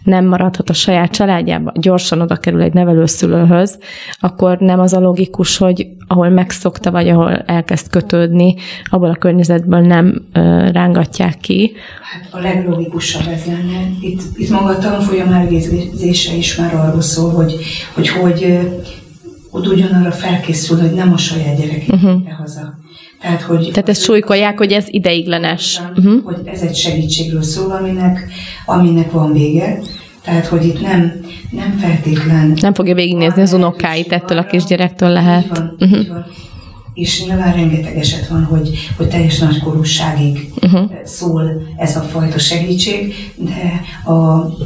nem 0.03 0.25
maradhat 0.25 0.69
a 0.69 0.73
saját 0.73 1.11
családjába, 1.11 1.71
gyorsan 1.75 2.21
oda 2.21 2.35
kerül 2.35 2.61
egy 2.61 2.73
nevelőszülőhöz, 2.73 3.79
akkor 4.19 4.57
nem 4.57 4.79
az 4.79 4.93
a 4.93 4.99
logikus, 4.99 5.57
hogy 5.57 5.87
ahol 6.07 6.29
megszokta, 6.29 6.91
vagy 6.91 7.09
ahol 7.09 7.37
elkezd 7.37 7.89
kötődni, 7.89 8.55
abból 8.83 9.09
a 9.09 9.15
környezetből 9.15 9.79
nem 9.79 10.25
ö, 10.33 10.69
rángatják 10.71 11.37
ki. 11.37 11.73
Hát 12.01 12.33
a 12.33 12.39
leglogikusabb 12.57 13.27
ez 13.27 13.45
lenne. 13.45 13.89
Itt, 14.01 14.21
itt 14.35 14.49
maga 14.49 14.69
a 14.69 14.77
tanfolyam 14.77 15.31
elvégzése 15.31 16.35
is 16.35 16.55
már 16.55 16.75
arról 16.75 17.01
szól, 17.01 17.31
hogy 17.31 17.55
hogy, 17.95 18.07
hogy 18.07 18.59
ott 19.51 19.67
ugyanarra 19.67 20.11
felkészül, 20.11 20.79
hogy 20.79 20.93
nem 20.93 21.13
a 21.13 21.17
saját 21.17 21.57
gyerekét 21.57 21.91
uh-huh. 21.91 22.21
haza. 22.37 22.79
Tehát, 23.21 23.41
hogy 23.41 23.69
Tehát 23.69 23.89
ezt 23.89 24.03
súlykolják, 24.03 24.57
hogy 24.57 24.71
ez 24.71 24.85
ideiglenes. 24.87 25.81
Uh-huh. 25.97 26.23
Hogy 26.23 26.37
ez 26.45 26.61
egy 26.61 26.75
segítségről 26.75 27.41
szól, 27.41 27.71
aminek, 27.71 28.27
aminek 28.65 29.11
van 29.11 29.33
vége. 29.33 29.79
Tehát, 30.23 30.45
hogy 30.45 30.65
itt 30.65 30.81
nem, 30.81 31.13
nem 31.51 31.77
feltétlen... 31.77 32.53
Nem 32.61 32.73
fogja 32.73 32.93
végignézni 32.93 33.41
az 33.41 33.53
unokáit, 33.53 34.11
ettől 34.11 34.37
a 34.37 34.45
kisgyerektől 34.45 35.09
lehet. 35.09 35.43
Így 35.43 35.49
van, 35.49 35.75
uh-huh. 35.79 35.99
így 35.99 36.07
van 36.07 36.25
és 36.97 37.25
nyilván 37.25 37.53
rengeteg 37.53 37.97
eset 37.97 38.27
van, 38.27 38.43
hogy, 38.43 38.69
hogy 38.97 39.07
teljes 39.07 39.39
nagykorúságig 39.39 40.49
uh-huh. 40.61 40.91
szól 41.03 41.61
ez 41.77 41.95
a 41.95 42.01
fajta 42.01 42.39
segítség, 42.39 43.13
de 43.35 43.81
a, 44.03 44.13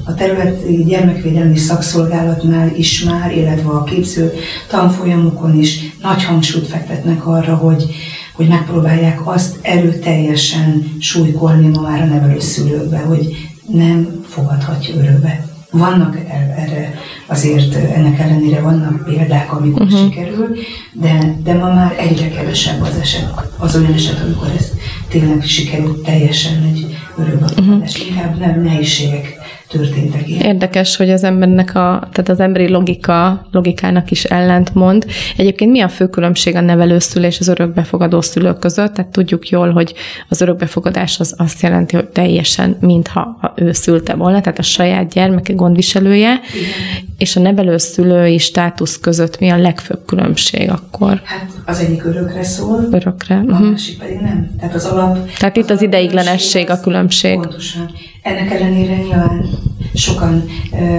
a 0.05 0.13
területi 0.17 0.83
gyermekvédelmi 0.83 1.57
szakszolgálatnál 1.57 2.75
is 2.75 3.03
már, 3.03 3.37
illetve 3.37 3.69
a 3.69 3.83
képző 3.83 4.33
tanfolyamokon 4.69 5.59
is 5.59 5.79
nagy 6.01 6.23
hangsúlyt 6.23 6.67
fektetnek 6.67 7.27
arra, 7.27 7.55
hogy, 7.55 7.85
hogy 8.33 8.47
megpróbálják 8.47 9.27
azt 9.27 9.59
erőteljesen 9.61 10.95
súlykolni 10.99 11.67
ma 11.67 11.81
már 11.81 12.01
a 12.01 12.05
nevelőszülőkbe, 12.05 12.97
hogy 12.97 13.35
nem 13.67 14.23
fogadhatja 14.29 14.95
örökbe. 14.95 15.50
Vannak 15.71 16.17
erre 16.57 16.93
azért 17.25 17.75
ennek 17.75 18.19
ellenére 18.19 18.61
vannak 18.61 19.03
példák, 19.03 19.53
amikor 19.53 19.81
uh-huh. 19.81 19.99
sikerül, 19.99 20.55
de, 20.93 21.35
de 21.43 21.53
ma 21.53 21.73
már 21.73 21.95
egyre 21.97 22.29
kevesebb 22.29 22.81
az 22.81 22.97
eset, 23.01 23.29
az 23.57 23.75
olyan 23.75 23.93
eset, 23.93 24.21
amikor 24.23 24.47
ez 24.57 24.71
tényleg 25.09 25.43
sikerült 25.43 26.03
teljesen 26.03 26.63
egy 26.63 26.97
örökbefogadás. 27.17 27.95
Uh-huh. 27.95 28.07
Inkább 28.07 28.39
nem 28.39 28.61
nehézségek 28.61 29.40
történtek 29.71 30.27
ilyen. 30.27 30.41
Érdekes, 30.41 30.95
hogy 30.95 31.09
az 31.09 31.23
embernek 31.23 31.75
a, 31.75 32.07
tehát 32.11 32.29
az 32.29 32.39
emberi 32.39 32.69
logika, 32.69 33.47
logikának 33.51 34.11
is 34.11 34.23
ellentmond. 34.23 35.05
Egyébként 35.37 35.71
mi 35.71 35.79
a 35.79 35.89
fő 35.89 36.07
különbség 36.07 36.55
a 36.55 36.61
nevelőszülő 36.61 37.25
és 37.25 37.39
az 37.39 37.47
örökbefogadó 37.47 38.21
szülők 38.21 38.59
között? 38.59 38.93
Tehát 38.93 39.11
tudjuk 39.11 39.49
jól, 39.49 39.71
hogy 39.71 39.93
az 40.29 40.41
örökbefogadás 40.41 41.19
az 41.19 41.33
azt 41.37 41.61
jelenti, 41.61 41.95
hogy 41.95 42.07
teljesen, 42.07 42.77
mintha 42.79 43.53
ő 43.55 43.71
szülte 43.71 44.13
volna, 44.13 44.41
tehát 44.41 44.59
a 44.59 44.61
saját 44.61 45.13
gyermeke 45.13 45.53
gondviselője, 45.53 46.39
Igen. 46.53 47.09
és 47.17 47.35
a 47.35 47.39
nevelőszülői 47.39 48.37
státusz 48.37 48.99
között 48.99 49.39
mi 49.39 49.49
a 49.49 49.57
legfőbb 49.57 50.05
különbség 50.05 50.69
akkor? 50.69 51.21
Hát 51.23 51.49
az 51.65 51.79
egyik 51.79 52.05
örökre 52.05 52.43
szól, 52.43 52.87
örökre. 52.91 53.35
a 53.35 53.39
uh-huh. 53.39 53.69
másik 53.69 53.97
pedig 53.97 54.19
nem. 54.19 54.49
Tehát 54.59 54.75
az 54.75 54.85
alap... 54.85 55.29
Tehát 55.39 55.57
itt 55.57 55.69
az, 55.69 55.77
az 55.77 55.81
ideiglenesség 55.81 56.69
a 56.69 56.79
különbség. 56.79 57.33
Pontosan. 57.33 57.91
Ennek 58.21 58.51
ellenére 58.51 58.95
nyilván 58.95 59.45
sokan 59.93 60.43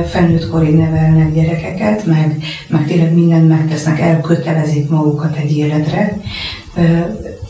felnőtt 0.07 0.49
korig 0.49 0.75
nevelnek 0.75 1.35
gyerekeket, 1.35 2.07
meg, 2.07 2.45
meg 2.69 2.87
tényleg 2.87 3.15
mindent 3.15 3.49
megtesznek, 3.49 4.01
elkötelezik 4.01 4.89
magukat 4.89 5.37
egy 5.37 5.57
életre. 5.57 6.17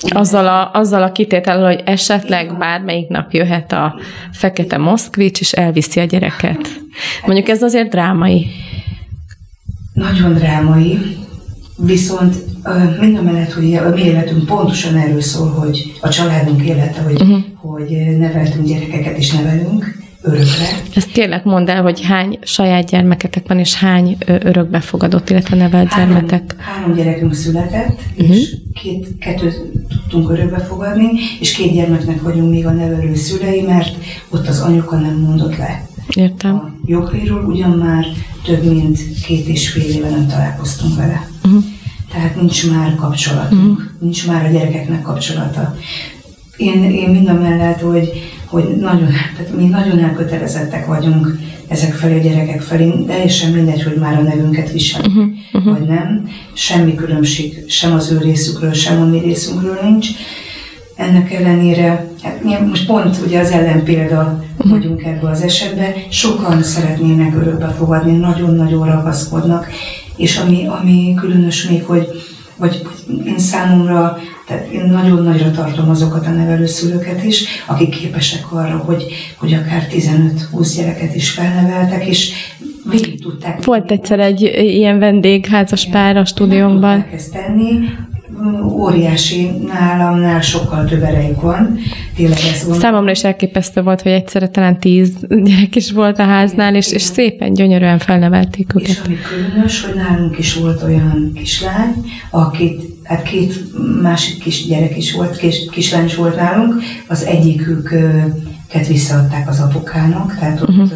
Azzal 0.00 0.47
a, 0.47 0.71
azzal 0.73 1.02
a 1.02 1.12
kitétel, 1.12 1.64
hogy 1.64 1.83
esetleg 1.85 2.59
bármelyik 2.59 3.09
nap 3.09 3.33
jöhet 3.33 3.73
a 3.73 3.95
fekete 4.33 4.79
moszkvics, 4.79 5.41
és 5.41 5.52
elviszi 5.52 6.00
a 6.00 6.05
gyereket. 6.05 6.69
Mondjuk 7.26 7.49
ez 7.49 7.62
azért 7.62 7.91
drámai. 7.91 8.47
Nagyon 9.93 10.35
drámai, 10.35 10.99
viszont 11.76 12.35
mind 13.00 13.16
a 13.16 13.23
mellett, 13.23 13.52
hogy 13.52 13.75
a 13.75 13.88
mi 13.88 14.02
életünk 14.02 14.47
pontosan 14.47 14.97
erről 14.97 15.21
szól, 15.21 15.49
hogy 15.49 15.92
a 16.00 16.09
családunk 16.09 16.62
élete, 16.62 17.00
hogy, 17.00 17.21
uh-huh. 17.23 17.38
hogy 17.54 18.16
neveltünk 18.19 18.66
gyerekeket 18.66 19.19
és 19.19 19.33
nevelünk, 19.33 20.00
örökre. 20.23 20.66
Ezt 20.95 21.12
tényleg 21.12 21.45
mondd 21.45 21.71
el, 21.71 21.83
hogy 21.83 22.04
hány 22.04 22.38
saját 22.42 22.90
gyermeketek 22.90 23.49
van, 23.49 23.59
és 23.59 23.75
hány 23.75 24.16
örökbefogadott, 24.26 25.31
illetve 25.31 25.57
nevelt 25.57 25.88
három, 25.88 26.12
gyermetek? 26.12 26.54
Három 26.59 26.95
gyerekünk 26.95 27.35
született, 27.35 28.00
uh-huh. 28.19 28.37
és 28.37 28.57
két, 28.83 29.07
kettőt 29.19 29.61
tudtunk 29.88 30.31
örökbe 30.31 30.59
fogadni, 30.59 31.09
és 31.40 31.52
két 31.52 31.73
gyermeknek 31.73 32.23
vagyunk 32.23 32.50
még 32.50 32.66
a 32.66 32.71
nevelő 32.71 33.14
szülei, 33.14 33.62
mert 33.62 33.97
ott 34.31 34.49
az 34.49 34.61
anyuka 34.61 34.97
nem 34.97 35.16
mondott 35.16 35.57
le. 35.57 35.87
Értem. 36.14 36.54
A 36.54 36.73
joghelyről 36.87 37.45
ugyan 37.45 37.71
már 37.71 38.07
több 38.45 38.64
mint 38.64 38.99
két 39.26 39.47
és 39.47 39.69
fél 39.69 39.90
éve 39.90 40.11
nem 40.11 40.26
találkoztunk 40.26 40.97
vele. 40.97 41.31
Tehát 42.12 42.37
nincs 42.37 42.71
már 42.71 42.95
kapcsolatunk, 42.95 43.78
uh-huh. 43.78 43.90
nincs 44.00 44.26
már 44.26 44.45
a 44.47 44.50
gyerekeknek 44.50 45.02
kapcsolata. 45.02 45.76
Én, 46.57 46.85
én 46.85 47.09
mind 47.09 47.28
a 47.28 47.33
mellett, 47.33 47.81
hogy 47.81 48.12
hogy 48.52 48.76
nagyon, 48.76 49.09
tehát 49.37 49.57
mi 49.57 49.64
nagyon 49.64 49.99
elkötelezettek 49.99 50.87
vagyunk 50.87 51.38
ezek 51.69 51.92
felé 51.92 52.19
a 52.19 52.23
gyerekek 52.23 52.61
felé, 52.61 52.90
teljesen 53.07 53.52
mindegy, 53.52 53.83
hogy 53.83 53.97
már 53.97 54.19
a 54.19 54.23
nevünket 54.23 54.73
viselik, 54.73 55.07
uh-huh, 55.07 55.28
uh-huh. 55.52 55.78
vagy 55.78 55.88
nem. 55.88 56.28
Semmi 56.52 56.95
különbség 56.95 57.64
sem 57.69 57.92
az 57.92 58.11
ő 58.11 58.19
részükről, 58.19 58.73
sem 58.73 59.00
a 59.00 59.04
mi 59.04 59.19
részünkről 59.19 59.78
nincs. 59.83 60.09
Ennek 60.96 61.32
ellenére, 61.32 62.08
hát 62.22 62.66
most 62.66 62.87
pont 62.87 63.16
ugye 63.26 63.40
az 63.40 63.50
ellenpélda 63.50 64.44
vagyunk 64.56 65.02
ebbe 65.04 65.28
az 65.28 65.42
esetben, 65.42 65.92
sokan 66.11 66.62
szeretnének 66.62 67.37
örökbe 67.37 67.68
fogadni, 67.68 68.12
nagyon-nagyon 68.12 68.87
ragaszkodnak, 68.87 69.66
és 70.16 70.38
ami, 70.38 70.66
ami 70.66 71.14
különös 71.16 71.68
még, 71.68 71.84
hogy 71.84 72.08
vagy 72.56 72.87
én 73.25 73.38
számomra 73.38 74.18
tehát 74.46 74.72
én 74.72 74.84
nagyon 74.84 75.22
nagyra 75.22 75.50
tartom 75.50 75.90
azokat 75.90 76.26
a 76.26 76.30
nevelőszülőket 76.30 77.25
is, 77.25 77.44
akik 77.66 77.88
képesek 77.88 78.52
arra, 78.52 78.76
hogy, 78.76 79.04
hogy 79.38 79.52
akár 79.52 79.87
15-20 79.90 80.72
gyereket 80.76 81.14
is 81.14 81.30
felneveltek, 81.30 82.06
és 82.06 82.32
végig 82.90 83.22
tudták. 83.22 83.64
Volt 83.64 83.90
egyszer 83.90 84.20
egy 84.20 84.42
ilyen 84.56 84.99
vendégházas 84.99 85.88
pár 85.90 86.16
a 86.16 86.25
stúdiónkban. 86.25 87.06
ezt 87.14 87.32
tenni, 87.32 87.72
óriási, 88.64 89.50
nálamnál 89.66 90.40
sokkal 90.40 90.84
több 90.84 91.02
erejük 91.02 91.40
van. 91.40 91.78
Tényleg 92.16 92.38
ez 92.52 92.66
van. 92.66 92.78
Számomra 92.78 93.11
is 93.11 93.25
elképesztő 93.25 93.82
volt, 93.82 94.02
hogy 94.02 94.12
egyszerre 94.12 94.49
talán 94.49 94.78
tíz 94.78 95.12
gyerek 95.28 95.76
is 95.76 95.92
volt 95.92 96.18
a 96.18 96.25
háznál, 96.25 96.75
és, 96.75 96.92
és 96.92 97.02
szépen, 97.02 97.54
gyönyörűen 97.54 97.99
felnevelték 97.99 98.75
őket. 98.75 98.88
És 98.88 99.00
ami 99.06 99.16
különös, 99.28 99.84
hogy 99.84 99.94
nálunk 99.94 100.38
is 100.38 100.54
volt 100.54 100.82
olyan 100.82 101.32
kislány, 101.34 101.94
akit 102.30 102.82
hát 103.02 103.22
két 103.22 103.54
másik 104.02 104.38
kis 104.38 104.66
gyerek 104.66 104.96
is 104.96 105.12
volt, 105.12 105.37
kis, 105.37 105.56
kislány 105.70 106.04
is 106.04 106.14
volt 106.14 106.37
nálunk, 106.37 106.75
az 107.08 107.25
egyiküket 107.25 108.87
visszaadták 108.88 109.49
az 109.49 109.61
apukának, 109.61 110.37
tehát 110.38 110.61
ott 110.61 110.68
uh-huh. 110.68 110.90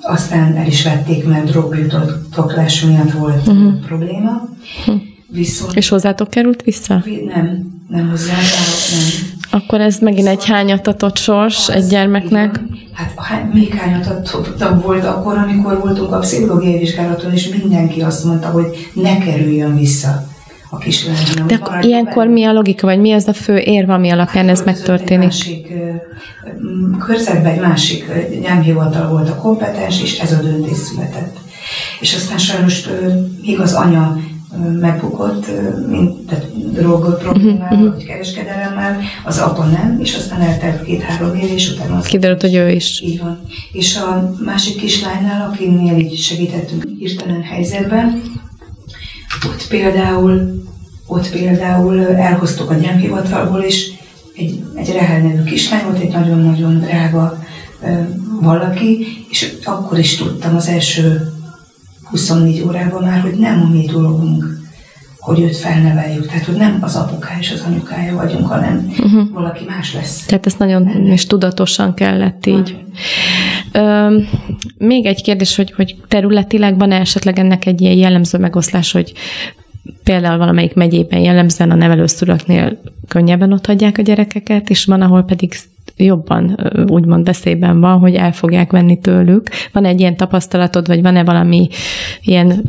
aztán 0.00 0.56
el 0.56 0.66
is 0.66 0.84
vették, 0.84 1.24
mert 1.24 1.44
drogbirtoklás 1.44 2.82
miatt 2.82 3.10
volt 3.10 3.46
uh-huh. 3.46 3.80
probléma. 3.86 4.48
Uh-huh. 4.86 5.07
Viszont, 5.30 5.74
És 5.74 5.88
hozzátok 5.88 6.30
került 6.30 6.62
vissza? 6.62 7.04
Nem, 7.34 7.80
nem 7.88 8.08
hozzá, 8.08 8.32
nem. 8.32 9.36
Akkor 9.50 9.80
ez 9.80 9.98
megint 9.98 10.26
egy 10.26 10.44
hányatatott 10.44 11.16
sors 11.16 11.68
az, 11.68 11.74
egy 11.74 11.86
gyermeknek? 11.86 12.60
Igen. 12.64 12.86
Hát 13.14 13.52
még 13.52 13.74
hányatatott 13.74 14.82
volt 14.82 15.04
akkor, 15.04 15.36
amikor 15.36 15.80
voltunk 15.80 16.12
a 16.12 16.18
pszichológiai 16.18 16.78
vizsgálaton, 16.78 17.32
és 17.32 17.48
mindenki 17.48 18.00
azt 18.00 18.24
mondta, 18.24 18.48
hogy 18.48 18.90
ne 18.94 19.18
kerüljön 19.18 19.76
vissza 19.76 20.26
a 20.70 20.78
kislánynak. 20.78 21.46
De 21.46 21.54
akkor 21.54 21.84
ilyenkor 21.84 22.26
mi 22.26 22.44
a 22.44 22.52
logika, 22.52 22.86
vagy 22.86 23.00
mi 23.00 23.12
az 23.12 23.28
a 23.28 23.32
fő 23.32 23.56
érv, 23.56 23.90
ami 23.90 24.10
alapján 24.10 24.44
hát, 24.44 24.58
ez 24.58 24.64
megtörténik? 24.64 25.22
Egy 25.22 25.26
másik 25.28 25.72
körzetben 26.98 27.52
egy 27.52 27.60
másik 27.60 28.04
nyámhivatal 28.40 29.08
volt 29.08 29.28
a 29.28 29.34
kompetens, 29.34 30.02
és 30.02 30.18
ez 30.18 30.32
a 30.32 30.42
döntés 30.42 30.76
született. 30.76 31.36
És 32.00 32.14
aztán 32.14 32.38
sajnos 32.38 32.88
még 33.42 33.60
az 33.60 33.74
anya 33.74 34.16
megbukott, 34.80 35.46
mint 35.88 36.26
tehát 36.26 36.72
drog 36.72 37.18
problémával, 37.18 37.78
uh-huh. 37.78 37.94
vagy 37.94 38.04
kereskedelemmel, 38.04 39.00
az 39.24 39.38
apa 39.38 39.64
nem, 39.64 39.98
és 40.00 40.14
aztán 40.14 40.40
eltelt 40.40 40.82
két-három 40.82 41.34
év, 41.34 41.52
és 41.52 41.70
utána 41.70 41.96
az... 41.96 42.06
Kiderült, 42.06 42.40
hogy 42.40 42.54
ő 42.54 42.70
is. 42.70 43.00
Így 43.00 43.20
van. 43.20 43.40
És 43.72 43.96
a 43.96 44.34
másik 44.44 44.76
kislánynál, 44.76 45.50
akinél 45.50 45.98
így 45.98 46.16
segítettünk 46.16 46.84
hirtelen 46.98 47.42
helyzetben, 47.42 48.22
ott 49.46 49.66
például, 49.68 50.62
ott 51.06 51.30
például 51.30 52.06
elhoztuk 52.06 52.70
a 52.70 52.74
gyámhivatalból, 52.74 53.60
és 53.60 53.90
egy, 54.36 54.64
egy 54.74 54.92
Rehel 54.92 55.20
nevű 55.20 55.42
kislány 55.42 55.84
volt, 55.84 55.98
egy 55.98 56.12
nagyon-nagyon 56.12 56.80
drága 56.80 57.42
valaki, 58.40 59.06
és 59.30 59.54
akkor 59.64 59.98
is 59.98 60.16
tudtam 60.16 60.56
az 60.56 60.68
első 60.68 61.32
24 62.10 62.62
órában 62.62 63.02
már, 63.02 63.20
hogy 63.20 63.34
nem 63.34 63.62
a 63.62 63.68
mi 63.68 63.84
dolgunk, 63.86 64.58
hogy 65.18 65.40
őt 65.40 65.56
felneveljük. 65.56 66.26
Tehát, 66.26 66.44
hogy 66.44 66.56
nem 66.56 66.78
az 66.80 66.96
apuká 66.96 67.38
és 67.38 67.52
az 67.52 67.64
anyukája 67.66 68.14
vagyunk, 68.14 68.46
hanem 68.46 68.92
uh-huh. 68.98 69.30
valaki 69.32 69.64
más 69.64 69.94
lesz. 69.94 70.24
Tehát 70.26 70.46
ezt 70.46 70.58
nagyon 70.58 71.06
és 71.06 71.26
tudatosan 71.26 71.94
kellett 71.94 72.46
így. 72.46 72.76
Ö, 73.72 74.18
még 74.78 75.06
egy 75.06 75.22
kérdés, 75.22 75.56
hogy, 75.56 75.72
hogy 75.72 75.96
területileg 76.08 76.78
van 76.78 76.92
esetleg 76.92 77.38
ennek 77.38 77.66
egy 77.66 77.80
ilyen 77.80 77.96
jellemző 77.96 78.38
megoszlás, 78.38 78.92
hogy 78.92 79.12
például 80.04 80.38
valamelyik 80.38 80.74
megyében 80.74 81.20
jellemzően 81.20 81.70
a 81.70 81.74
nevelőszülőknél 81.74 82.80
könnyebben 83.08 83.52
ott 83.52 83.66
hagyják 83.66 83.98
a 83.98 84.02
gyerekeket, 84.02 84.70
és 84.70 84.84
van, 84.84 85.02
ahol 85.02 85.22
pedig 85.22 85.52
jobban 85.96 86.72
úgymond 86.88 87.24
beszédben 87.24 87.80
van, 87.80 87.98
hogy 87.98 88.14
el 88.14 88.32
fogják 88.32 88.70
venni 88.70 88.98
tőlük. 88.98 89.48
Van 89.72 89.84
egy 89.84 90.00
ilyen 90.00 90.16
tapasztalatod, 90.16 90.86
vagy 90.86 91.02
van-e 91.02 91.24
valami 91.24 91.68
ilyen 92.22 92.64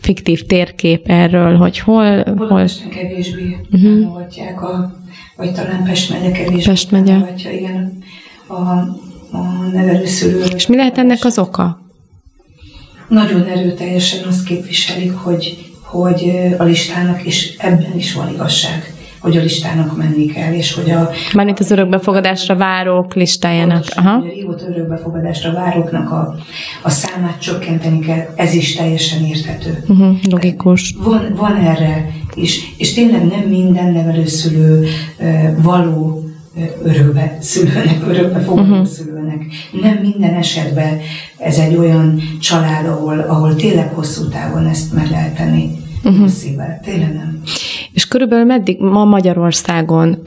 fiktív 0.00 0.42
térkép 0.42 1.08
erről, 1.08 1.56
hogy 1.56 1.78
hol... 1.78 2.22
Budapesten 2.22 2.92
hol... 2.92 3.02
kevésbé 3.02 3.56
uh-huh. 3.72 4.64
a, 4.64 4.94
vagy 5.36 5.52
talán 5.52 5.84
Pest 5.84 6.10
megye 6.10 6.30
kevésbé 6.30 6.70
Pest 6.70 6.90
megye. 6.90 7.16
igen, 7.52 7.98
a, 8.46 8.54
a 9.36 9.68
nevelőszülő. 9.72 10.42
És 10.54 10.66
mi 10.66 10.76
lehet 10.76 10.98
ennek 10.98 11.24
az 11.24 11.38
oka? 11.38 11.82
Nagyon 13.08 13.42
erőteljesen 13.42 14.28
azt 14.28 14.44
képviselik, 14.44 15.12
hogy, 15.12 15.73
hogy 16.02 16.32
a 16.58 16.62
listának, 16.62 17.22
és 17.22 17.54
ebben 17.58 17.92
is 17.96 18.14
van 18.14 18.32
igazság 18.32 18.94
hogy 19.24 19.36
a 19.36 19.40
listának 19.40 19.96
menni 19.96 20.26
kell, 20.26 20.52
és 20.52 20.74
hogy 20.74 20.90
a... 20.90 21.10
Mármint 21.34 21.58
az 21.58 21.70
örökbefogadásra 21.70 22.56
várók 22.56 23.14
listájának. 23.14 23.72
Pontosan, 23.74 24.06
Aha. 24.06 24.16
A 24.16 24.22
régóta 24.22 24.64
örökbefogadásra 24.68 25.52
váróknak 25.52 26.10
a, 26.10 26.36
a 26.82 26.90
számát 26.90 27.40
csökkenteni 27.40 27.98
kell, 27.98 28.26
ez 28.36 28.54
is 28.54 28.74
teljesen 28.74 29.24
érthető. 29.24 29.84
Uh-huh, 29.88 30.16
logikus. 30.30 30.94
Van, 30.98 31.32
van 31.36 31.56
erre 31.56 32.10
is, 32.34 32.74
és 32.76 32.94
tényleg 32.94 33.26
nem 33.26 33.48
minden 33.48 33.92
nevelőszülő 33.92 34.86
való 35.62 36.24
örökbe 36.82 37.36
szülőnek, 37.40 38.06
örökbe 38.08 38.40
fogadó 38.40 38.70
uh-huh. 38.70 38.86
szülőnek. 38.86 39.42
Nem 39.82 39.98
minden 40.02 40.34
esetben 40.34 40.98
ez 41.38 41.58
egy 41.58 41.76
olyan 41.76 42.20
család, 42.40 42.86
ahol, 42.86 43.18
ahol 43.18 43.54
tényleg 43.54 43.94
hosszú 43.94 44.28
távon 44.28 44.66
ezt 44.66 44.92
meg 44.92 45.10
lehet 45.10 45.36
tenni 45.36 45.82
uh-huh. 46.04 46.28
szívvel. 46.28 46.80
Tényleg 46.82 47.14
nem. 47.14 47.40
És 47.92 48.08
körülbelül 48.08 48.44
meddig 48.44 48.80
ma 48.80 49.04
Magyarországon 49.04 50.18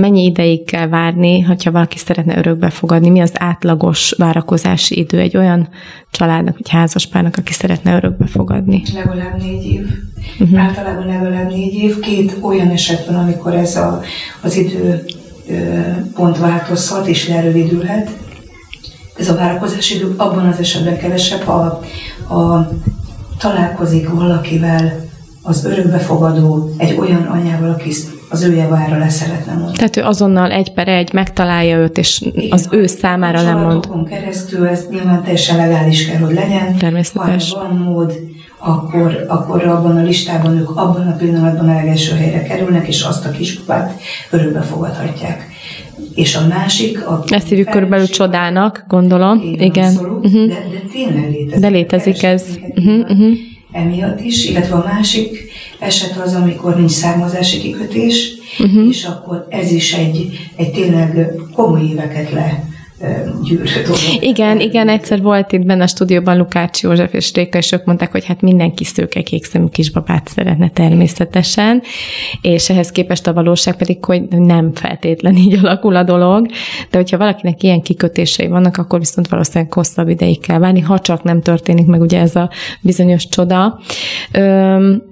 mennyi 0.00 0.24
ideig 0.24 0.64
kell 0.64 0.88
várni, 0.88 1.40
ha 1.40 1.56
valaki 1.64 1.98
szeretne 1.98 2.38
örökbe 2.38 2.70
fogadni? 2.70 3.08
Mi 3.08 3.20
az 3.20 3.32
átlagos 3.34 4.14
várakozási 4.18 4.98
idő 4.98 5.18
egy 5.18 5.36
olyan 5.36 5.68
családnak, 6.10 6.54
vagy 6.54 6.68
házaspárnak, 6.68 7.36
aki 7.36 7.52
szeretne 7.52 7.96
örökbe 7.96 8.26
fogadni? 8.26 8.82
Legalább 8.94 9.38
négy 9.38 9.64
év. 9.64 9.86
Uh-huh. 10.40 10.60
Általában 10.60 11.06
legalább 11.06 11.50
négy 11.50 11.74
év. 11.74 11.98
Két 12.00 12.36
olyan 12.40 12.68
eset 12.68 13.06
van, 13.06 13.14
amikor 13.14 13.54
ez 13.54 13.76
a, 13.76 14.00
az 14.42 14.56
idő 14.56 15.04
pont 16.14 16.38
változhat 16.38 17.06
és 17.06 17.28
lerövidülhet. 17.28 18.10
Ez 19.18 19.28
a 19.28 19.34
várakozási 19.34 19.94
idő 19.94 20.14
abban 20.16 20.46
az 20.46 20.58
esetben 20.58 20.98
kevesebb, 20.98 21.40
ha 21.40 21.82
a, 22.34 22.70
találkozik 23.38 24.08
valakivel 24.08 25.04
az 25.46 25.64
örökbefogadó 25.64 26.70
egy 26.76 26.96
olyan 26.98 27.22
anyával, 27.22 27.70
aki 27.70 27.92
az 28.28 28.42
ő 28.42 28.54
javára 28.54 28.98
le 28.98 29.08
szeretne 29.08 29.52
mondani. 29.52 29.76
Tehát 29.76 29.96
ő 29.96 30.02
azonnal 30.02 30.50
egy 30.50 30.72
per 30.72 30.88
egy 30.88 31.12
megtalálja 31.12 31.78
őt, 31.78 31.98
és 31.98 32.20
Igen, 32.20 32.48
az 32.50 32.68
ő 32.70 32.86
számára 32.86 33.42
lemond. 33.42 33.88
keresztül 34.08 34.66
ez 34.66 34.86
nyilván 34.90 35.22
teljesen 35.22 35.56
legális 35.56 36.06
kell, 36.06 36.20
hogy 36.20 36.34
legyen. 36.34 36.76
Természetes. 36.76 37.52
Ha 37.52 37.60
van 37.60 37.76
mód, 37.76 38.12
akkor, 38.58 39.24
akkor 39.28 39.64
abban 39.64 39.96
a 39.96 40.02
listában 40.02 40.56
ők 40.56 40.70
abban 40.70 41.06
a 41.06 41.16
pillanatban 41.16 41.68
a 41.68 41.74
legelső 41.74 42.16
helyre 42.16 42.42
kerülnek, 42.42 42.88
és 42.88 43.02
azt 43.02 43.26
a 43.26 43.30
kispapát 43.30 44.00
örökbe 44.30 44.60
fogadhatják. 44.60 45.46
És 46.14 46.36
a 46.36 46.46
másik... 46.48 47.06
A 47.06 47.24
Ezt 47.28 47.48
hívjuk 47.48 47.70
körülbelül 47.70 48.06
csodának, 48.06 48.84
gondolom. 48.88 49.40
Igen. 49.40 49.64
Igen. 49.66 49.86
Abszolút, 49.86 50.24
uh-huh. 50.24 50.46
de, 50.46 50.54
de 50.54 50.80
tényleg 50.92 51.30
létezik. 51.30 51.60
De 51.60 51.68
létezik 51.68 52.22
ez. 52.22 52.44
Uh-huh, 52.74 53.10
uh-huh 53.10 53.54
emiatt 53.76 54.20
is, 54.20 54.44
illetve 54.44 54.74
a 54.74 54.84
másik 54.84 55.50
eset 55.78 56.16
az, 56.16 56.34
amikor 56.34 56.76
nincs 56.76 56.90
származási 56.90 57.58
kikötés, 57.58 58.32
uh-huh. 58.58 58.88
és 58.88 59.04
akkor 59.04 59.46
ez 59.50 59.70
is 59.70 59.94
egy, 59.94 60.38
egy 60.56 60.72
tényleg 60.72 61.30
komoly 61.52 61.82
éveket 61.82 62.32
le 62.32 62.64
Igen, 64.20 64.60
igen, 64.60 64.88
egyszer 64.88 65.22
volt 65.22 65.52
itt 65.52 65.64
benne 65.64 65.82
a 65.82 65.86
stúdióban 65.86 66.36
Lukács 66.36 66.82
József 66.82 67.12
és 67.12 67.32
Réka, 67.32 67.58
és 67.58 67.72
ők 67.72 67.84
mondták, 67.84 68.10
hogy 68.10 68.24
hát 68.24 68.40
mindenki 68.40 68.84
szőke 68.84 69.22
kékszemű 69.22 69.66
kisbabát 69.66 70.28
szeretne 70.28 70.68
természetesen, 70.70 71.82
és 72.40 72.70
ehhez 72.70 72.90
képest 72.90 73.26
a 73.26 73.32
valóság 73.32 73.76
pedig, 73.76 74.04
hogy 74.04 74.28
nem 74.28 74.74
feltétlen 74.74 75.36
így 75.36 75.58
alakul 75.62 75.96
a 75.96 76.02
dolog, 76.02 76.46
de 76.90 76.98
hogyha 76.98 77.18
valakinek 77.18 77.62
ilyen 77.62 77.82
kikötései 77.82 78.46
vannak, 78.46 78.76
akkor 78.76 78.98
viszont 78.98 79.28
valószínűleg 79.28 79.72
hosszabb 79.72 80.08
ideig 80.08 80.40
kell 80.40 80.58
várni, 80.58 80.80
ha 80.80 80.98
csak 80.98 81.22
nem 81.22 81.42
történik 81.42 81.86
meg 81.86 82.00
ugye 82.00 82.20
ez 82.20 82.36
a 82.36 82.50
bizonyos 82.80 83.28
csoda. 83.28 83.80
Üm, 84.32 85.02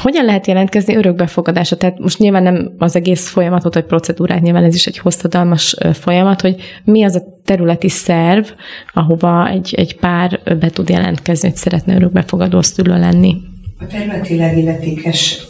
hogyan 0.00 0.24
lehet 0.24 0.46
jelentkezni 0.46 0.96
örökbefogadásra? 0.96 1.76
Tehát 1.76 1.98
most 1.98 2.18
nyilván 2.18 2.42
nem 2.42 2.72
az 2.78 2.96
egész 2.96 3.28
folyamatot, 3.28 3.74
vagy 3.74 3.84
procedúrát, 3.84 4.40
nyilván 4.40 4.64
ez 4.64 4.74
is 4.74 4.86
egy 4.86 4.98
hosszadalmas 4.98 5.76
folyamat, 5.92 6.40
hogy 6.40 6.56
mi 6.84 7.04
az 7.04 7.14
a 7.14 7.22
területi 7.44 7.88
szerv, 7.88 8.44
ahova 8.92 9.48
egy, 9.48 9.74
egy 9.76 9.96
pár 9.96 10.40
be 10.58 10.70
tud 10.70 10.88
jelentkezni, 10.88 11.48
hogy 11.48 11.56
szeretne 11.56 11.94
örökbefogadó 11.94 12.60
szülő 12.62 12.98
lenni. 12.98 13.36
A 13.82 13.86
területileg 13.86 14.58
illetékes 14.58 15.46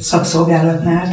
szakszolgálatnál, 0.00 1.08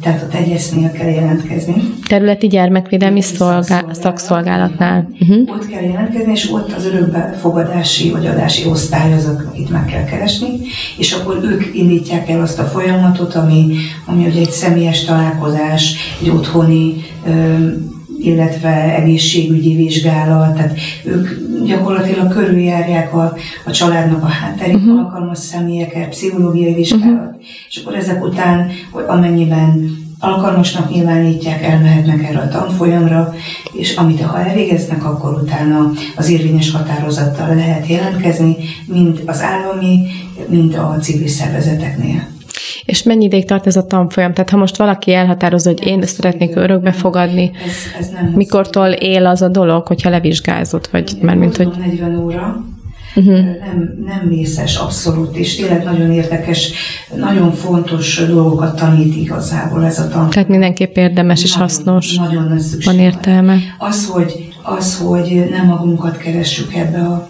tehát 0.00 0.22
a 0.22 0.26
tegyesznél 0.26 0.90
kell 0.90 1.08
jelentkezni. 1.08 1.74
Területi 2.08 2.46
gyermekvédelmi 2.46 3.20
szolgá- 3.20 3.94
szakszolgálatnál. 3.94 5.08
Uh-huh. 5.20 5.56
Ott 5.56 5.66
kell 5.66 5.82
jelentkezni, 5.82 6.32
és 6.32 6.52
ott 6.52 6.72
az 6.72 6.86
örökbefogadási 6.86 8.10
vagy 8.10 8.26
adási 8.26 8.68
osztály 8.68 9.12
az, 9.12 9.26
akit 9.48 9.70
meg 9.70 9.84
kell 9.84 10.04
keresni, 10.04 10.48
és 10.98 11.12
akkor 11.12 11.40
ők 11.42 11.74
indítják 11.74 12.28
el 12.28 12.40
azt 12.40 12.58
a 12.58 12.64
folyamatot, 12.64 13.34
ami, 13.34 13.74
ami 14.06 14.26
ugye 14.26 14.40
egy 14.40 14.50
személyes 14.50 15.04
találkozás, 15.04 15.94
egy 16.22 16.28
otthoni 16.28 16.94
illetve 18.24 18.94
egészségügyi 18.94 19.74
vizsgálat, 19.74 20.54
tehát 20.54 20.78
ők 21.04 21.28
gyakorlatilag 21.64 22.32
körüljárják 22.32 23.14
a, 23.14 23.36
a 23.64 23.70
családnak 23.70 24.22
a 24.22 24.26
hátterét, 24.26 24.74
uh-huh. 24.74 24.98
alkalmas 24.98 25.38
személyeket, 25.38 26.08
pszichológiai 26.08 26.74
vizsgálat, 26.74 27.04
uh-huh. 27.04 27.44
és 27.68 27.76
akkor 27.76 27.94
ezek 27.94 28.24
után, 28.24 28.70
hogy 28.90 29.04
amennyiben 29.06 30.02
alkalmasnak 30.18 30.90
nyilvánítják, 30.90 31.62
elmehetnek 31.62 32.22
erre 32.22 32.38
a 32.38 32.48
tanfolyamra, 32.48 33.34
és 33.72 33.96
amit 33.96 34.20
ha 34.20 34.44
elvégeznek, 34.44 35.04
akkor 35.04 35.32
utána 35.42 35.90
az 36.16 36.30
érvényes 36.30 36.70
határozattal 36.70 37.54
lehet 37.54 37.86
jelentkezni, 37.86 38.56
mind 38.86 39.22
az 39.26 39.42
állami, 39.42 40.06
mind 40.48 40.74
a 40.74 40.96
civil 41.00 41.28
szervezeteknél. 41.28 42.33
És 42.84 43.02
mennyi 43.02 43.24
ideig 43.24 43.44
tart 43.44 43.66
ez 43.66 43.76
a 43.76 43.86
tanfolyam? 43.86 44.32
Tehát 44.32 44.50
ha 44.50 44.56
most 44.56 44.76
valaki 44.76 45.12
elhatározza, 45.12 45.68
hogy 45.68 45.86
én 45.86 46.02
szeretnék 46.02 46.56
örökbe 46.56 46.92
fogadni, 46.92 47.50
ez, 47.64 47.72
ez 47.98 48.10
mikortól 48.34 48.88
él 48.88 49.26
az 49.26 49.42
a 49.42 49.48
dolog, 49.48 49.86
hogyha 49.86 50.10
levizsgázott, 50.10 50.86
vagy 50.86 51.12
már 51.20 51.36
mint 51.36 51.56
hogy... 51.56 51.68
40 51.78 52.18
óra, 52.18 52.64
uh-huh. 53.14 53.34
nem, 53.34 53.94
nem 54.06 54.26
mészes 54.28 54.76
abszolút, 54.76 55.36
és 55.36 55.56
tényleg 55.56 55.84
nagyon 55.84 56.12
érdekes, 56.12 56.72
nagyon 57.16 57.52
fontos 57.52 58.22
dolgokat 58.26 58.76
tanít 58.76 59.16
igazából 59.16 59.84
ez 59.84 59.98
a 59.98 60.02
tanfolyam. 60.02 60.30
Tehát 60.30 60.48
mindenképp 60.48 60.96
érdemes 60.96 61.40
nagyon, 61.40 61.52
és 61.52 61.56
hasznos. 61.56 62.16
Nagyon 62.16 62.48
nagy 62.48 62.84
Van 62.84 62.98
értelme. 62.98 63.56
Az, 63.78 64.06
hogy, 64.06 64.54
az, 64.62 64.98
hogy 64.98 65.46
nem 65.50 65.66
magunkat 65.66 66.16
keressük 66.16 66.74
ebbe 66.74 66.98
a 66.98 67.28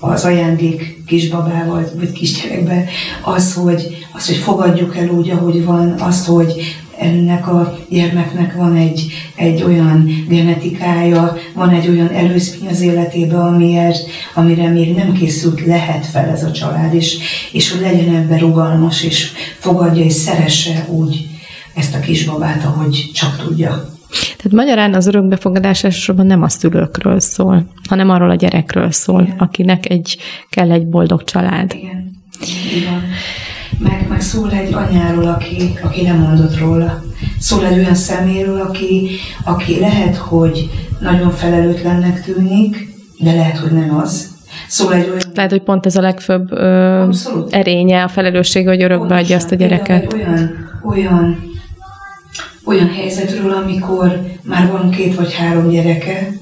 az 0.00 0.24
ajándék 0.24 1.02
kisbabával, 1.06 1.90
vagy 1.94 2.12
kisgyerekbe, 2.12 2.84
az 3.22 3.54
hogy, 3.54 4.06
az, 4.12 4.26
hogy 4.26 4.36
fogadjuk 4.36 4.96
el 4.96 5.08
úgy, 5.08 5.30
ahogy 5.30 5.64
van, 5.64 5.90
az, 5.90 6.26
hogy 6.26 6.52
ennek 6.98 7.48
a 7.48 7.78
gyermeknek 7.88 8.54
van 8.54 8.76
egy, 8.76 9.12
egy 9.36 9.62
olyan 9.62 10.24
genetikája, 10.28 11.36
van 11.54 11.70
egy 11.70 11.88
olyan 11.88 12.08
előzmény 12.08 12.68
az 12.70 12.80
életébe, 12.80 13.38
amiért, 13.38 13.98
amire 14.34 14.68
még 14.68 14.94
nem 14.94 15.12
készült, 15.12 15.66
lehet 15.66 16.06
fel 16.06 16.28
ez 16.28 16.44
a 16.44 16.50
család, 16.50 16.94
és, 16.94 17.18
és 17.52 17.72
hogy 17.72 17.80
legyen 17.80 18.14
ebben 18.14 18.38
rugalmas, 18.38 19.02
és 19.04 19.30
fogadja 19.58 20.04
és 20.04 20.12
szeresse 20.12 20.86
úgy 20.88 21.26
ezt 21.74 21.94
a 21.94 22.00
kisbabát, 22.00 22.64
ahogy 22.64 23.10
csak 23.14 23.36
tudja. 23.36 23.98
Tehát 24.10 24.52
magyarán 24.52 24.94
az 24.94 25.06
örökbefogadás 25.06 25.84
elsősorban 25.84 26.26
nem 26.26 26.42
a 26.42 26.48
szülőkről 26.48 27.20
szól, 27.20 27.66
hanem 27.88 28.10
arról 28.10 28.30
a 28.30 28.34
gyerekről 28.34 28.90
szól, 28.90 29.22
Igen. 29.22 29.36
akinek 29.38 29.90
egy, 29.90 30.16
kell 30.50 30.70
egy 30.70 30.86
boldog 30.86 31.24
család. 31.24 31.72
Igen, 31.74 32.10
Igen. 32.76 33.02
Meg, 33.78 34.06
meg 34.08 34.20
szól 34.20 34.50
egy 34.50 34.72
anyáról, 34.72 35.26
aki, 35.26 35.78
aki 35.82 36.02
nem 36.02 36.18
mondott 36.18 36.58
róla. 36.58 37.02
Szól 37.38 37.66
egy 37.66 37.78
olyan 37.78 37.94
szeméről, 37.94 38.60
aki, 38.60 39.10
aki 39.44 39.78
lehet, 39.78 40.16
hogy 40.16 40.70
nagyon 41.00 41.30
felelőtlennek 41.30 42.24
tűnik, 42.24 42.88
de 43.18 43.32
lehet, 43.32 43.58
hogy 43.58 43.72
nem 43.72 43.96
az. 43.96 44.28
Szól 44.68 44.94
egy 44.94 45.08
olyan... 45.08 45.20
Lehet, 45.34 45.50
hogy 45.50 45.62
pont 45.62 45.86
ez 45.86 45.96
a 45.96 46.00
legfőbb 46.00 46.52
ö, 46.52 47.12
erénye, 47.50 48.02
a 48.02 48.08
felelősség, 48.08 48.66
hogy 48.66 48.82
örökbe 48.82 49.16
adja 49.16 49.36
azt 49.36 49.52
a 49.52 49.54
gyereket. 49.54 50.12
Egy 50.12 50.20
olyan, 50.20 50.50
olyan 50.84 51.49
olyan 52.70 52.90
helyzetről, 52.92 53.52
amikor 53.52 54.20
már 54.42 54.70
van 54.70 54.90
két 54.90 55.14
vagy 55.14 55.34
három 55.34 55.68
gyereke, 55.68 56.32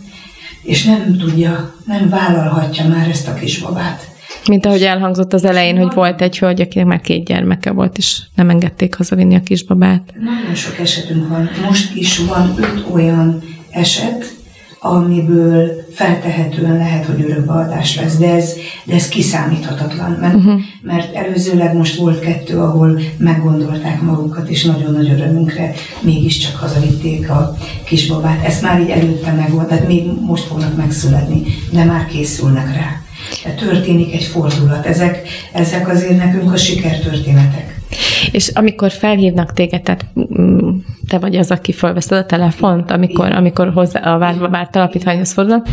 és 0.62 0.84
nem 0.84 1.16
tudja, 1.18 1.74
nem 1.86 2.08
vállalhatja 2.08 2.88
már 2.88 3.08
ezt 3.08 3.28
a 3.28 3.34
kisbabát. 3.34 4.06
Mint 4.48 4.66
ahogy 4.66 4.82
elhangzott 4.82 5.32
az 5.32 5.44
elején, 5.44 5.76
hogy 5.78 5.94
volt 5.94 6.20
egy 6.20 6.38
hölgy, 6.38 6.60
akinek 6.60 6.86
már 6.86 7.00
két 7.00 7.24
gyermeke 7.24 7.70
volt, 7.70 7.98
és 7.98 8.20
nem 8.34 8.50
engedték 8.50 8.94
hazavinni 8.94 9.34
a 9.34 9.40
kisbabát. 9.40 10.14
Nagyon 10.20 10.54
sok 10.54 10.78
esetünk 10.78 11.28
van. 11.28 11.50
Most 11.66 11.94
is 11.94 12.18
van 12.18 12.54
öt 12.58 12.84
olyan 12.92 13.42
eset, 13.70 14.37
amiből 14.80 15.70
feltehetően 15.94 16.76
lehet, 16.76 17.04
hogy 17.04 17.22
örökbeadás 17.22 17.96
lesz, 17.96 18.16
de 18.16 18.34
ez, 18.34 18.52
de 18.84 18.94
ez 18.94 19.08
kiszámíthatatlan, 19.08 20.10
mert, 20.10 20.34
uh-huh. 20.34 20.60
mert 20.82 21.14
előzőleg 21.14 21.74
most 21.76 21.96
volt 21.96 22.20
kettő, 22.20 22.58
ahol 22.58 23.00
meggondolták 23.16 24.00
magukat, 24.00 24.48
és 24.48 24.64
nagyon 24.64 24.92
nagy 24.92 25.10
örömünkre 25.10 25.72
mégiscsak 26.00 26.56
hazavitték 26.56 27.30
a 27.30 27.56
kisbabát. 27.84 28.44
Ezt 28.44 28.62
már 28.62 28.80
így 28.80 28.90
előtte 28.90 29.32
megvolt, 29.32 29.68
tehát 29.68 29.86
még 29.86 30.04
most 30.20 30.44
fognak 30.44 30.76
megszületni, 30.76 31.42
de 31.72 31.84
már 31.84 32.06
készülnek 32.06 32.74
rá. 32.74 33.02
Tehát 33.42 33.58
történik 33.58 34.14
egy 34.14 34.24
fordulat. 34.24 34.86
Ezek, 34.86 35.28
ezek 35.52 35.88
azért 35.88 36.16
nekünk 36.16 36.52
a 36.52 36.56
sikertörténetek. 36.56 37.77
És 38.32 38.48
amikor 38.48 38.90
felhívnak 38.90 39.52
téged, 39.52 39.82
tehát 39.82 40.06
mm, 40.40 40.68
te 41.08 41.18
vagy 41.18 41.36
az, 41.36 41.50
aki 41.50 41.72
felveszed 41.72 42.18
a 42.18 42.26
telefont, 42.26 42.90
amikor, 42.90 43.32
amikor 43.32 43.72
hozzá 43.72 44.00
a 44.00 44.18
várt 44.50 44.76
alapítványhoz 44.76 45.32
fordulnak, 45.32 45.66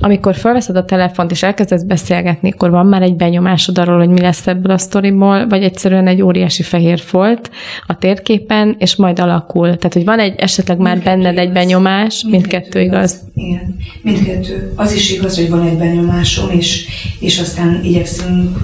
amikor 0.00 0.34
felveszed 0.34 0.76
a 0.76 0.84
telefont 0.84 1.30
és 1.30 1.42
elkezdesz 1.42 1.82
beszélgetni, 1.82 2.50
akkor 2.50 2.70
van 2.70 2.86
már 2.86 3.02
egy 3.02 3.16
benyomásod 3.16 3.78
arról, 3.78 3.98
hogy 3.98 4.08
mi 4.08 4.20
lesz 4.20 4.46
ebből 4.46 4.72
a 4.72 4.78
sztoriból, 4.78 5.48
vagy 5.48 5.62
egyszerűen 5.62 6.06
egy 6.06 6.22
óriási 6.22 6.62
fehér 6.62 7.00
folt 7.00 7.50
a 7.86 7.98
térképen, 7.98 8.76
és 8.78 8.96
majd 8.96 9.18
alakul. 9.18 9.66
Tehát, 9.76 9.92
hogy 9.92 10.04
van 10.04 10.18
egy 10.18 10.34
esetleg 10.36 10.78
már 10.78 10.92
mindkettő 10.92 11.16
benned 11.16 11.32
igaz. 11.32 11.46
egy 11.46 11.52
benyomás, 11.52 12.22
mindkettő, 12.22 12.38
mindkettő 12.38 12.80
igaz. 12.80 13.20
igaz. 13.34 13.46
Igen, 13.46 13.76
mindkettő. 14.02 14.72
Az 14.76 14.92
is 14.92 15.12
igaz, 15.12 15.36
hogy 15.36 15.48
van 15.48 15.66
egy 15.66 15.78
benyomásom, 15.78 16.50
és, 16.50 16.86
és 17.20 17.40
aztán 17.40 17.80
igyekszünk 17.84 18.58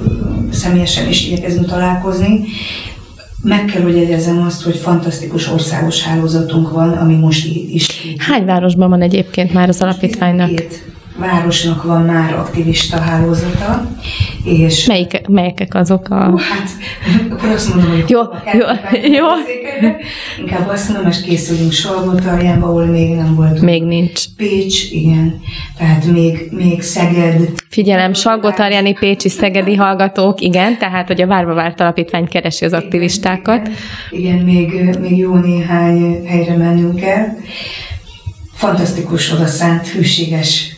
személyesen 0.51 1.09
is 1.09 1.27
igyekezünk 1.27 1.67
találkozni, 1.67 2.41
meg 3.43 3.65
kell, 3.65 3.83
hogy 3.83 3.97
jegyezzem 3.97 4.43
azt, 4.43 4.63
hogy 4.63 4.77
fantasztikus 4.77 5.49
országos 5.49 6.03
hálózatunk 6.03 6.71
van, 6.71 6.93
ami 6.93 7.15
most 7.15 7.47
is. 7.71 8.15
Hány 8.19 8.45
városban 8.45 8.91
van 8.91 9.03
egyébként 9.03 9.53
már 9.53 9.69
az 9.69 9.81
alapítványnak? 9.81 10.49
12 10.49 10.98
városnak 11.19 11.83
van 11.83 12.03
már 12.03 12.33
aktivista 12.33 13.01
hálózata, 13.01 13.91
és... 14.45 14.87
Melyik, 14.87 15.27
melyekek 15.29 15.75
azok 15.75 16.09
a... 16.09 16.31
Ó, 16.33 16.37
hát, 16.37 16.71
akkor 17.31 17.49
azt 17.49 17.75
mondom, 17.75 17.91
hogy... 17.91 18.11
Jó, 18.11 18.21
jó, 18.53 18.67
jó. 19.13 19.27
Inkább 20.39 20.69
azt 20.69 20.89
mondom, 20.89 21.05
hogy 21.05 21.23
készülünk 21.23 21.73
Salgótarjánba, 21.73 22.67
ahol 22.67 22.85
még 22.85 23.15
nem 23.15 23.35
volt. 23.35 23.61
Még 23.61 23.83
nincs. 23.83 24.25
Pécs, 24.37 24.91
igen. 24.91 25.41
Tehát 25.79 26.05
még, 26.05 26.49
még 26.51 26.83
Szeged. 26.83 27.49
Figyelem, 27.69 28.13
Salgótarjáni, 28.13 28.93
Pécsi, 28.93 29.29
Szegedi 29.29 29.75
hallgatók, 29.75 30.41
igen, 30.41 30.79
tehát, 30.79 31.07
hogy 31.07 31.21
a 31.21 31.27
Várva 31.27 31.55
Várt 31.55 31.81
Alapítvány 31.81 32.29
keresi 32.29 32.65
az 32.65 32.73
aktivistákat. 32.73 33.71
Igen, 34.11 34.29
igen 34.29 34.45
még, 34.45 34.99
még 35.01 35.19
jó 35.19 35.35
néhány 35.35 36.27
helyre 36.27 36.57
mennünk 36.57 37.03
el. 37.03 37.37
Fantasztikus 38.53 39.33
odaszánt, 39.33 39.89
hűséges 39.89 40.78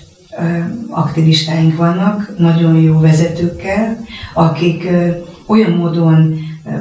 aktivistáink 0.90 1.76
vannak, 1.76 2.32
nagyon 2.38 2.80
jó 2.80 2.98
vezetőkkel, 2.98 3.96
akik 4.34 4.88
olyan 5.46 5.70
módon 5.70 6.34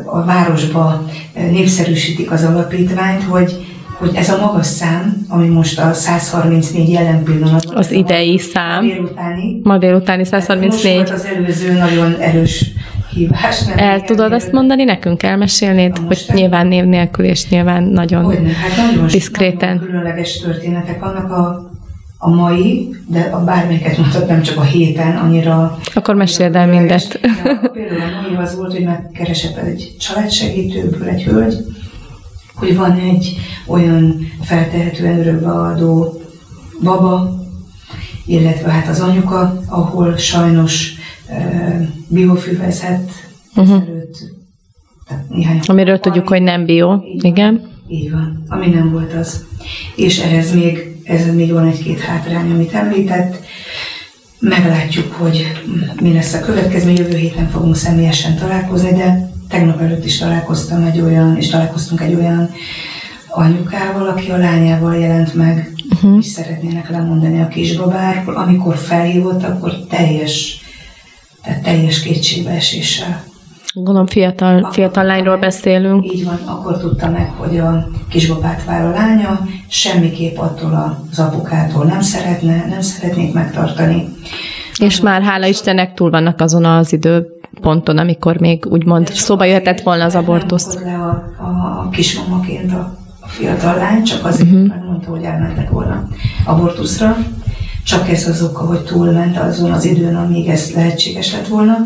a 0.06 0.24
városba 0.24 1.06
népszerűsítik 1.34 2.32
az 2.32 2.44
alapítványt, 2.44 3.24
hogy 3.24 3.68
hogy 4.00 4.16
ez 4.16 4.30
a 4.30 4.38
magas 4.38 4.66
szám, 4.66 5.26
ami 5.28 5.48
most 5.48 5.80
a 5.80 5.94
134 5.94 6.90
jelen 6.90 7.24
pillanatban. 7.24 7.78
Az 7.78 7.92
idei 7.92 8.38
szám. 8.38 8.86
Ma 8.86 8.92
délutáni. 8.92 9.60
Ma 9.64 9.78
délutáni 9.78 10.26
134. 10.26 10.98
Most 10.98 11.10
volt 11.10 11.20
az 11.20 11.26
előző 11.26 11.74
nagyon 11.74 12.16
erős 12.20 12.66
hívás. 13.12 13.64
Nem 13.64 13.78
El 13.78 14.02
tudod 14.02 14.32
azt 14.34 14.52
mondani 14.52 14.84
nekünk, 14.84 15.24
elmesélnéd, 15.24 15.98
hogy 16.08 16.26
nyilván 16.34 16.68
név 16.68 16.84
nélkül 16.84 17.26
és 17.26 17.50
nyilván 17.50 17.84
nagyon 17.84 18.24
Hogyne, 18.24 18.50
hát 18.50 18.92
nagyon 18.92 19.08
diszkréten. 19.08 19.76
Nagyon 19.76 19.88
különleges 19.88 20.40
történetek 20.40 21.00
vannak 21.00 21.32
a 21.32 21.69
a 22.22 22.30
mai, 22.30 22.96
de 23.08 23.20
a 23.20 23.44
bármelyiket 23.44 23.98
mondhat, 23.98 24.28
nem 24.28 24.42
csak 24.42 24.58
a 24.58 24.64
héten, 24.64 25.18
annyira... 25.18 25.78
Akkor 25.94 26.16
meséld 26.16 26.56
el 26.56 26.68
mindet. 26.68 27.20
Ja, 27.22 27.70
például 27.74 28.14
a 28.14 28.22
mai 28.22 28.36
az 28.44 28.56
volt, 28.56 28.74
hogy 28.74 28.84
megkeresett 28.84 29.58
egy 29.58 29.96
családsegítőből 30.00 31.08
egy 31.08 31.24
hölgy, 31.24 31.56
hogy 32.56 32.76
van 32.76 32.92
egy 32.92 33.38
olyan 33.68 34.32
feltehetően 34.42 35.20
örökbeadó 35.20 36.22
baba, 36.84 37.40
illetve 38.26 38.72
hát 38.72 38.88
az 38.88 39.00
anyuka, 39.00 39.62
ahol 39.68 40.18
sajnos 40.18 40.94
uh, 41.30 41.82
biofüvezet 42.08 43.12
uh-huh. 43.56 43.76
előtt, 43.76 44.18
tehát 45.08 45.30
néhány 45.30 45.60
Amiről 45.68 46.00
tudjuk, 46.00 46.28
hogy 46.28 46.42
nem 46.42 46.66
bio, 46.66 47.00
igen. 47.22 47.62
Így 47.88 48.12
van, 48.12 48.44
ami 48.48 48.68
nem 48.68 48.92
volt 48.92 49.14
az. 49.14 49.46
És 49.96 50.20
ehhez 50.20 50.54
még 50.54 50.89
ez 51.10 51.34
még 51.34 51.52
van 51.52 51.68
egy-két 51.68 52.00
hátrány, 52.00 52.52
amit 52.52 52.74
említett. 52.74 53.46
Meglátjuk, 54.40 55.14
hogy 55.14 55.52
mi 56.02 56.14
lesz 56.14 56.34
a 56.34 56.40
következő. 56.40 56.90
Jövő 56.90 57.18
héten 57.18 57.50
fogunk 57.50 57.76
személyesen 57.76 58.36
találkozni, 58.36 58.92
de 58.92 59.32
tegnap 59.50 59.82
előtt 59.82 60.06
is 60.06 60.18
találkoztam 60.18 60.84
egy 60.84 61.02
olyan, 61.02 61.38
és 61.38 61.50
találkoztunk 61.50 62.02
egy 62.02 62.14
olyan 62.14 62.50
anyukával, 63.28 64.08
aki 64.08 64.32
a 64.32 64.38
lányával 64.38 64.96
jelent 64.96 65.34
meg, 65.34 65.72
uh-huh. 65.90 66.18
és 66.20 66.26
szeretnének 66.26 66.90
lemondani 66.90 67.42
a 67.42 67.48
kisbabáról. 67.48 68.36
Amikor 68.36 68.78
felhívott, 68.78 69.44
akkor 69.44 69.74
teljes, 69.90 70.62
tehát 71.44 71.64
teljes 71.64 72.02
kétségbeeséssel 72.02 73.29
Gondolom 73.74 74.08
fiatal, 74.08 74.72
fiatal 74.72 75.04
lányról 75.04 75.38
beszélünk. 75.38 76.14
Így 76.14 76.26
van, 76.26 76.40
akkor 76.46 76.78
tudta 76.78 77.10
meg, 77.10 77.32
hogy 77.38 77.58
a 77.58 77.88
kisbabát 78.10 78.66
vár 78.66 78.86
a 78.86 78.90
lánya, 78.90 79.40
semmiképp 79.68 80.38
attól 80.38 81.02
az 81.12 81.20
apukától 81.20 81.86
nem 81.86 82.02
szeretne, 82.02 82.66
nem 82.70 82.82
szeretnék 82.82 83.34
megtartani. 83.34 84.10
És 84.80 85.00
már 85.02 85.22
hála 85.22 85.46
Istennek 85.46 85.94
túl 85.94 86.10
vannak 86.10 86.42
azon 86.42 86.66
az 86.66 86.94
időponton, 86.94 87.98
amikor 87.98 88.40
még 88.40 88.66
úgymond 88.66 89.08
szóba 89.08 89.44
jöhetett 89.44 89.82
volna 89.82 90.04
az 90.04 90.16
abortusz. 90.16 90.74
Nem 90.74 90.84
le 90.84 90.94
a, 90.94 91.34
a, 91.38 91.84
a 91.86 91.90
kismamaként 91.92 92.72
a, 92.72 92.98
a 93.20 93.28
fiatal 93.28 93.76
lány, 93.76 94.04
csak 94.04 94.26
azért, 94.26 94.52
uh-huh. 94.52 94.68
mert 94.68 94.86
mondta, 94.86 95.10
hogy 95.10 95.24
elmentek 95.24 95.70
volna 95.70 96.08
abortuszra. 96.46 97.18
Csak 97.84 98.10
ez 98.10 98.28
az 98.28 98.42
oka, 98.42 98.66
hogy 98.66 98.82
túlment 98.84 99.38
azon 99.38 99.72
az 99.72 99.86
időn, 99.86 100.16
amíg 100.16 100.48
ez 100.48 100.72
lehetséges 100.76 101.34
lett 101.34 101.48
volna. 101.48 101.78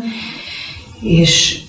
És 1.00 1.63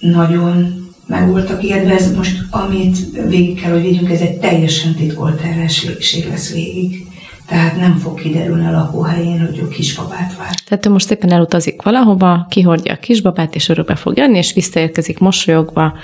nagyon 0.00 0.80
meg 1.06 1.30
voltak 1.30 1.62
ijedve, 1.62 1.92
ez 1.92 2.16
most, 2.16 2.42
amit 2.50 2.96
végig 3.28 3.60
kell, 3.60 3.72
hogy 3.72 3.82
vigyünk, 3.82 4.10
ez 4.10 4.20
egy 4.20 4.38
teljesen 4.38 4.94
titkolt 4.94 5.40
terhesség 5.40 6.28
lesz 6.28 6.52
végig. 6.52 7.06
Tehát 7.46 7.76
nem 7.76 7.96
fog 7.96 8.20
kiderülni 8.20 8.66
a 8.66 8.70
lakóhelyén, 8.70 9.46
hogy 9.46 9.58
ő 9.58 9.68
kisbabát 9.68 10.36
vár. 10.36 10.54
Tehát 10.68 10.86
ő 10.86 10.90
most 10.90 11.06
szépen 11.06 11.30
elutazik 11.30 11.82
valahova, 11.82 12.46
kihordja 12.50 12.92
a 12.92 12.96
kisbabát, 12.96 13.54
és 13.54 13.68
örökbe 13.68 13.94
fog 13.94 14.16
jönni, 14.16 14.36
és 14.36 14.52
visszaérkezik 14.52 15.18
mosolyogva, 15.18 15.94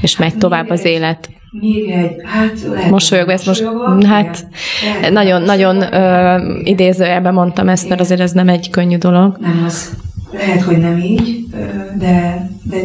és 0.00 0.16
hát 0.16 0.28
megy 0.28 0.38
tovább 0.38 0.64
egy, 0.64 0.70
az 0.70 0.84
élet. 0.84 1.30
Még 1.50 1.90
egy, 1.90 2.10
hát 2.24 2.62
lehet, 2.70 2.90
mosolyogva, 2.90 3.32
ezt 3.32 3.46
most, 3.46 3.64
hát 4.06 4.46
lehet, 4.82 5.12
nagyon, 5.12 5.42
nagyon 5.42 5.94
ö, 5.94 6.60
idézőjelben 6.64 7.34
mondtam 7.34 7.68
ezt, 7.68 7.88
mert 7.88 8.00
azért 8.00 8.20
ez 8.20 8.32
nem 8.32 8.48
egy 8.48 8.70
könnyű 8.70 8.96
dolog. 8.96 9.36
Nem 9.40 9.62
az. 9.66 9.96
Lehet, 10.32 10.62
hogy 10.62 10.78
nem 10.78 10.98
így, 10.98 11.46
de, 11.98 12.48
de 12.62 12.76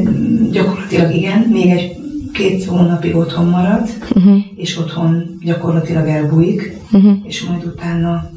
gyakorlatilag 0.52 1.16
igen, 1.16 1.40
még 1.40 1.70
egy 1.70 1.96
két 2.34 2.66
hónapig 2.66 3.16
otthon 3.16 3.46
marad, 3.46 3.90
uh-huh. 4.16 4.38
és 4.56 4.78
otthon 4.78 5.38
gyakorlatilag 5.44 6.08
elbújik, 6.08 6.78
uh-huh. 6.92 7.14
és 7.24 7.44
majd 7.44 7.66
utána... 7.66 8.30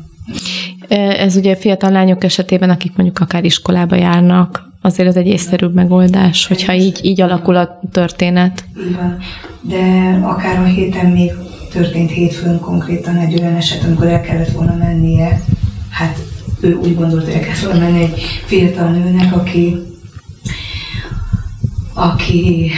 Ez 0.89 1.37
ugye 1.37 1.57
fiatal 1.57 1.91
lányok 1.91 2.25
esetében, 2.25 2.71
akik 2.71 2.97
mondjuk 2.97 3.19
akár 3.19 3.45
iskolába 3.45 3.97
járnak, 3.97 4.71
azért 4.81 5.09
ez 5.09 5.17
egy 5.17 5.27
észszerűbb 5.27 5.75
megoldás, 5.75 6.47
hogyha 6.47 6.75
így, 6.75 7.01
így 7.03 7.21
alakul 7.21 7.57
a 7.57 7.81
történet. 7.93 8.65
Van. 8.75 9.17
De 9.61 10.19
akár 10.23 10.59
a 10.59 10.65
héten 10.65 11.07
még 11.11 11.33
történt 11.73 12.11
hétfőn 12.11 12.61
konkrétan 12.61 13.17
egy 13.17 13.41
olyan 13.41 13.55
eset, 13.55 13.85
amikor 13.85 14.07
el 14.07 14.21
kellett 14.21 14.51
volna 14.51 14.77
mennie, 14.77 15.41
hát 15.91 16.19
ő 16.65 16.75
úgy 16.75 16.95
gondolta, 16.95 17.25
hogy 17.25 17.35
el 17.35 17.41
kellett 17.41 17.61
volna 17.61 17.79
menni 17.79 18.03
egy 18.03 18.23
fiatal 18.45 18.91
nőnek, 18.91 19.37
aki 19.37 19.77
aki 21.95 22.71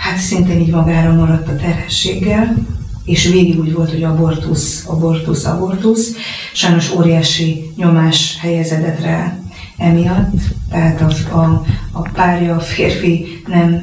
hát 0.00 0.16
szintén 0.16 0.60
így 0.60 0.70
magára 0.70 1.14
maradt 1.14 1.48
a 1.48 1.56
terhességgel, 1.56 2.56
és 3.04 3.26
végig 3.26 3.58
úgy 3.58 3.72
volt, 3.72 3.90
hogy 3.90 4.02
abortusz, 4.02 4.84
abortusz, 4.86 5.44
abortusz. 5.44 6.16
Sajnos 6.52 6.94
óriási 6.94 7.70
nyomás 7.76 8.38
helyezedett 8.40 9.00
rá 9.00 9.38
emiatt, 9.76 10.40
tehát 10.70 11.00
a, 11.00 11.36
a, 11.36 11.64
a 11.92 12.08
párja, 12.08 12.54
a 12.54 12.60
férfi 12.60 13.42
nem, 13.46 13.82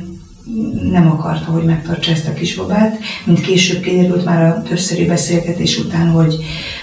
nem 0.92 1.12
akarta, 1.12 1.52
hogy 1.52 1.64
megtartsa 1.64 2.12
ezt 2.12 2.28
a 2.28 2.34
kisbabát, 2.34 3.00
mint 3.24 3.42
később 3.42 3.82
kiderült 3.82 4.26
már 4.26 4.44
a 4.44 4.62
többszöri 4.62 5.06
beszélgetés 5.06 5.78
után, 5.78 6.10
hogy, 6.10 6.36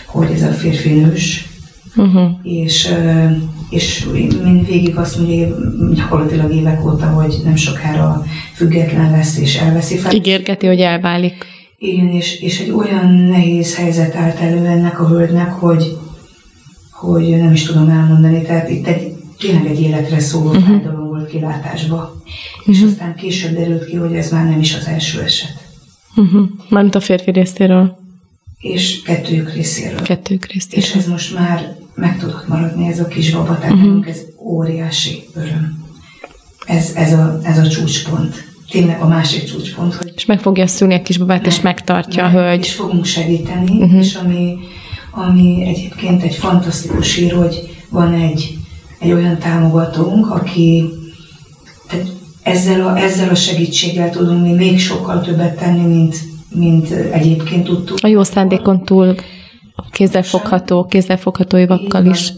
hogy 0.06 0.30
ez 0.30 0.42
a 0.42 0.52
férfi 0.52 0.90
nős, 0.90 1.51
uh-huh. 1.96 2.30
és 2.42 2.94
és 3.72 4.06
mind 4.42 4.66
végig 4.66 4.96
azt 4.96 5.18
mondja, 5.18 5.56
gyakorlatilag 5.94 6.54
évek 6.54 6.84
óta, 6.84 7.06
hogy 7.06 7.34
nem 7.44 7.56
sokára 7.56 8.24
független 8.54 9.10
lesz 9.10 9.38
és 9.38 9.56
elveszi 9.56 9.96
fel. 9.96 10.12
Ígérgeti, 10.12 10.66
hogy 10.66 10.80
elválik. 10.80 11.44
Igen, 11.78 12.08
és, 12.08 12.40
és 12.40 12.60
egy 12.60 12.70
olyan 12.70 13.12
nehéz 13.12 13.76
helyzet 13.76 14.14
állt 14.14 14.38
elő 14.38 14.66
ennek 14.66 15.00
a 15.00 15.08
hölgynek, 15.08 15.52
hogy, 15.52 15.96
hogy 16.90 17.28
nem 17.28 17.52
is 17.52 17.62
tudom 17.62 17.88
elmondani, 17.88 18.42
tehát 18.42 18.70
itt 18.70 18.86
egy, 18.86 19.12
tényleg 19.38 19.66
egy 19.66 19.80
életre 19.80 20.18
szóló 20.18 20.48
uh-huh. 20.48 20.64
fájdalom 20.64 21.08
volt 21.08 21.28
kilátásba. 21.28 21.96
Uh-huh. 21.96 22.74
És 22.74 22.82
aztán 22.82 23.14
később 23.14 23.54
derült 23.54 23.84
ki, 23.84 23.96
hogy 23.96 24.14
ez 24.14 24.30
már 24.30 24.44
nem 24.44 24.60
is 24.60 24.74
az 24.74 24.86
első 24.86 25.20
eset. 25.20 25.68
Uh-huh. 26.16 26.48
Mármint 26.68 26.94
a 26.94 27.00
férfi 27.00 27.30
részéről. 27.30 27.98
És 28.58 29.02
kettőjük 29.02 29.52
részéről. 29.52 30.00
Kettőjük 30.00 30.46
részéről. 30.46 30.84
És 30.84 30.94
ez 30.94 31.06
most 31.06 31.34
már 31.34 31.80
meg 31.94 32.18
tudott 32.18 32.48
maradni 32.48 32.86
ez 32.86 33.00
a 33.00 33.06
kis 33.06 33.30
baba, 33.30 33.58
tehát 33.58 33.74
uh-huh. 33.74 34.08
ez 34.08 34.20
óriási 34.38 35.24
öröm. 35.34 35.80
Ez, 36.66 36.92
ez, 36.94 37.12
a, 37.12 37.38
ez 37.42 37.58
a 37.58 37.68
csúcspont. 37.68 38.50
Tényleg 38.70 39.00
a 39.00 39.06
másik 39.06 39.44
csúcspont, 39.44 39.94
hogy... 39.94 40.12
És 40.14 40.26
meg 40.26 40.40
fogja 40.40 40.66
szülni 40.66 40.94
a 40.94 41.02
kisbabát, 41.02 41.42
meg, 41.42 41.46
és 41.46 41.60
megtartja 41.60 42.22
meg, 42.22 42.34
a 42.34 42.38
hölgy. 42.38 42.60
És 42.60 42.72
fogunk 42.72 43.04
segíteni, 43.04 43.82
uh-huh. 43.82 43.98
és 43.98 44.14
ami, 44.14 44.58
ami 45.10 45.64
egyébként 45.66 46.22
egy 46.22 46.34
fantasztikus 46.34 47.14
hír, 47.14 47.32
hogy 47.32 47.76
van 47.88 48.12
egy, 48.12 48.58
egy 48.98 49.12
olyan 49.12 49.38
támogatónk, 49.38 50.30
aki 50.30 50.90
tehát 51.88 52.06
ezzel 52.42 52.86
a, 52.86 52.98
ezzel 52.98 53.28
a 53.28 53.34
segítséggel 53.34 54.10
tudunk 54.10 54.42
mi 54.42 54.52
még 54.52 54.80
sokkal 54.80 55.20
többet 55.20 55.58
tenni, 55.58 55.94
mint, 55.94 56.16
mint 56.48 56.90
egyébként 56.90 57.64
tudtuk. 57.64 57.98
A 58.02 58.06
jó 58.06 58.22
szándékon 58.22 58.84
túl 58.84 59.14
kézzelfogható, 59.92 60.84
kézzelfogható 60.84 61.56
évakkal 61.56 62.06
is. 62.06 62.32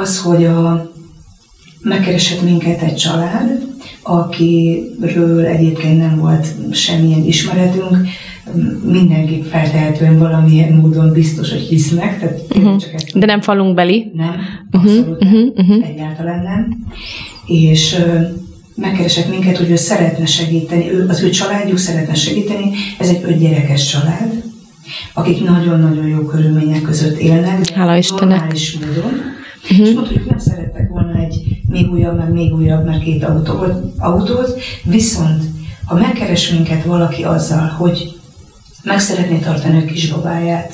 Az, 0.00 0.20
hogy 0.20 0.44
a, 0.44 0.90
megkeresett 1.82 2.42
minket 2.42 2.82
egy 2.82 2.96
család, 2.96 3.66
akiről 4.02 5.44
egyébként 5.44 5.98
nem 5.98 6.18
volt 6.18 6.46
semmilyen 6.72 7.24
ismeretünk, 7.24 7.96
mindenki 8.84 9.42
feltehetően 9.42 10.18
valamilyen 10.18 10.72
módon 10.72 11.12
biztos, 11.12 11.50
hogy 11.50 11.60
hisznek. 11.60 12.20
Tehát 12.20 12.40
uh-huh. 12.50 12.76
csak 12.76 12.92
ezt 12.94 13.18
De 13.18 13.26
nem 13.26 13.40
falunk 13.40 13.74
beli? 13.74 14.10
Nem, 14.14 14.34
abszolút 14.70 15.22
uh-huh. 15.22 15.30
nem, 15.30 15.52
uh-huh. 15.56 15.88
egyáltalán 15.88 16.42
nem. 16.42 16.86
És 17.46 17.96
megkeresett 18.74 19.28
minket, 19.28 19.56
hogy 19.56 19.70
ő 19.70 19.76
szeretne 19.76 20.26
segíteni, 20.26 20.90
ő, 20.90 21.06
az 21.08 21.22
ő 21.22 21.30
családjuk 21.30 21.78
szeretne 21.78 22.14
segíteni, 22.14 22.70
ez 22.98 23.08
egy 23.08 23.22
ötgyerekes 23.24 23.86
család, 23.90 24.42
akik 25.14 25.44
nagyon-nagyon 25.44 26.06
jó 26.06 26.18
körülmények 26.18 26.82
között 26.82 27.16
élnek, 27.18 27.60
de 27.60 27.74
Hála 27.74 27.96
Istennek. 27.96 28.54
módon. 28.80 29.12
Uh-huh. 29.62 29.86
És 29.86 29.94
mondta, 29.94 30.12
hogy 30.12 30.26
nem 30.28 30.38
szerettek 30.38 30.88
volna 30.88 31.18
egy 31.18 31.60
még 31.68 31.90
újabb, 31.90 32.16
meg 32.16 32.32
még 32.32 32.54
újabb, 32.54 32.84
meg 32.84 32.98
két 32.98 33.24
autót, 33.24 33.72
autót, 33.98 34.60
viszont 34.84 35.42
ha 35.84 35.94
megkeres 35.94 36.50
minket 36.50 36.84
valaki 36.84 37.22
azzal, 37.22 37.66
hogy 37.66 38.18
meg 38.82 39.00
szeretné 39.00 39.38
tartani 39.38 39.82
a 39.82 39.84
kisbabáját, 39.84 40.72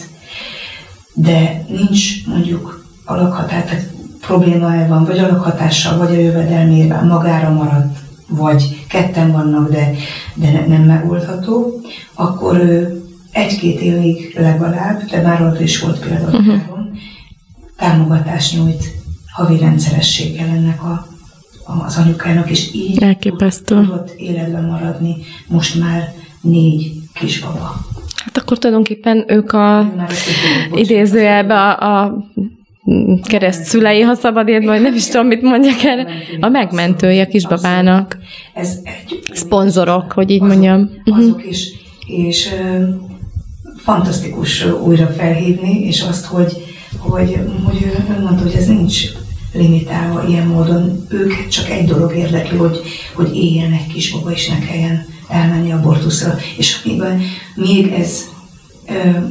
de 1.15 1.65
nincs 1.69 2.27
mondjuk 2.27 2.85
alakhatár, 3.05 3.65
tehát 3.65 3.91
problémája 4.21 4.89
van, 4.89 5.05
vagy 5.05 5.19
alakhatással, 5.19 5.99
vagy 5.99 6.15
a 6.15 6.19
jövedelmével 6.19 7.05
magára 7.05 7.53
maradt, 7.53 7.99
vagy 8.29 8.87
ketten 8.89 9.33
vannak, 9.33 9.71
de, 9.71 9.91
de 10.35 10.65
nem 10.69 10.83
megoldható, 10.83 11.81
akkor 12.15 12.57
ő 12.57 13.04
egy-két 13.35 13.81
évig 13.81 14.35
legalább, 14.39 15.03
de 15.11 15.23
már 15.23 15.43
ott 15.43 15.61
is 15.61 15.81
volt 15.81 15.99
például 15.99 16.41
uh-huh. 16.41 16.61
támogatást 17.77 18.57
nyújt 18.57 18.85
havi 19.33 19.59
rendszerességgel 19.59 20.49
ennek 20.49 20.83
a, 20.83 21.07
az 21.85 21.97
anyukának, 21.97 22.51
és 22.51 22.75
így 22.75 23.03
Elképesztő. 23.03 23.75
tudott 23.75 24.11
életben 24.17 24.65
maradni 24.65 25.17
most 25.49 25.81
már 25.81 26.13
négy 26.41 26.93
kisbaba. 27.15 27.75
Hát 28.17 28.37
akkor 28.37 28.59
tulajdonképpen 28.59 29.25
ők 29.27 29.53
a 29.53 29.93
idézőjelbe 30.75 31.55
a, 31.55 32.03
a 32.03 32.25
kereszt 33.23 33.65
szülei, 33.65 34.01
ha 34.01 34.15
szabad 34.15 34.49
érni, 34.49 34.67
vagy 34.67 34.81
nem 34.81 34.95
is 34.95 35.07
tudom, 35.07 35.27
mit 35.27 35.43
mondjak 35.43 35.83
erre. 35.83 36.07
A 36.41 36.49
megmentője 36.49 37.23
a 37.23 37.27
kisbabának. 37.27 38.19
Ez 38.55 38.79
egy, 38.83 39.23
Szponzorok, 39.33 40.13
hogy 40.13 40.31
így 40.31 40.43
azok, 40.43 40.53
mondjam. 40.53 40.91
Azok 41.05 41.37
uh-huh. 41.37 41.51
is, 41.51 41.69
és 42.07 42.53
uh, 42.53 42.89
fantasztikus 43.85 44.65
újra 44.85 45.07
felhívni, 45.07 45.81
és 45.81 46.03
azt, 46.03 46.25
hogy, 46.25 46.53
hogy, 46.99 47.39
hogy 47.65 47.83
ő 47.83 48.21
mondta, 48.23 48.43
hogy 48.43 48.55
ez 48.55 48.67
nincs 48.67 49.03
limitálva 49.53 50.27
ilyen 50.29 50.47
módon. 50.47 51.07
Ők 51.09 51.49
csak 51.49 51.71
egy 51.71 51.87
dolog 51.87 52.17
érdekli, 52.17 52.57
hogy, 52.57 52.81
hogy 53.15 53.37
éljen 53.37 53.73
egy 53.73 53.87
kisbaba, 53.87 54.33
és 54.33 54.49
ne 54.49 54.59
kelljen 54.59 55.07
elmenni 55.29 55.73
abortuszra. 55.73 56.37
És 56.57 56.81
amiben 56.85 57.21
még 57.55 57.93
ez 57.93 58.33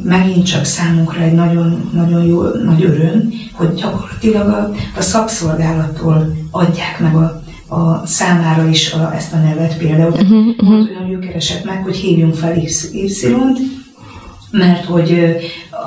megint 0.04 0.46
csak 0.46 0.66
számunkra 0.66 1.22
egy 1.22 1.34
nagyon, 1.34 1.90
nagyon 1.94 2.26
jó, 2.26 2.42
nagy 2.42 2.84
öröm, 2.84 3.34
hogy 3.52 3.74
gyakorlatilag 3.74 4.48
a, 4.48 4.72
a 4.98 5.02
szakszolgálattól 5.02 6.36
adják 6.52 7.00
meg 7.00 7.16
a, 7.16 7.44
a 7.76 8.06
számára 8.06 8.68
is 8.70 8.92
a, 8.92 9.14
ezt 9.16 9.34
a 9.34 9.38
nevet 9.38 9.78
például. 9.78 10.12
Uh-huh, 10.12 10.48
uh-huh. 10.48 11.00
Hogy 11.00 11.12
ő 11.12 11.20
keresett 11.20 11.64
meg, 11.64 11.84
hogy 11.84 11.96
hívjunk 11.96 12.36
fel 12.36 12.58
Y-t, 12.58 13.60
mert 14.58 14.86
hogy 14.86 15.36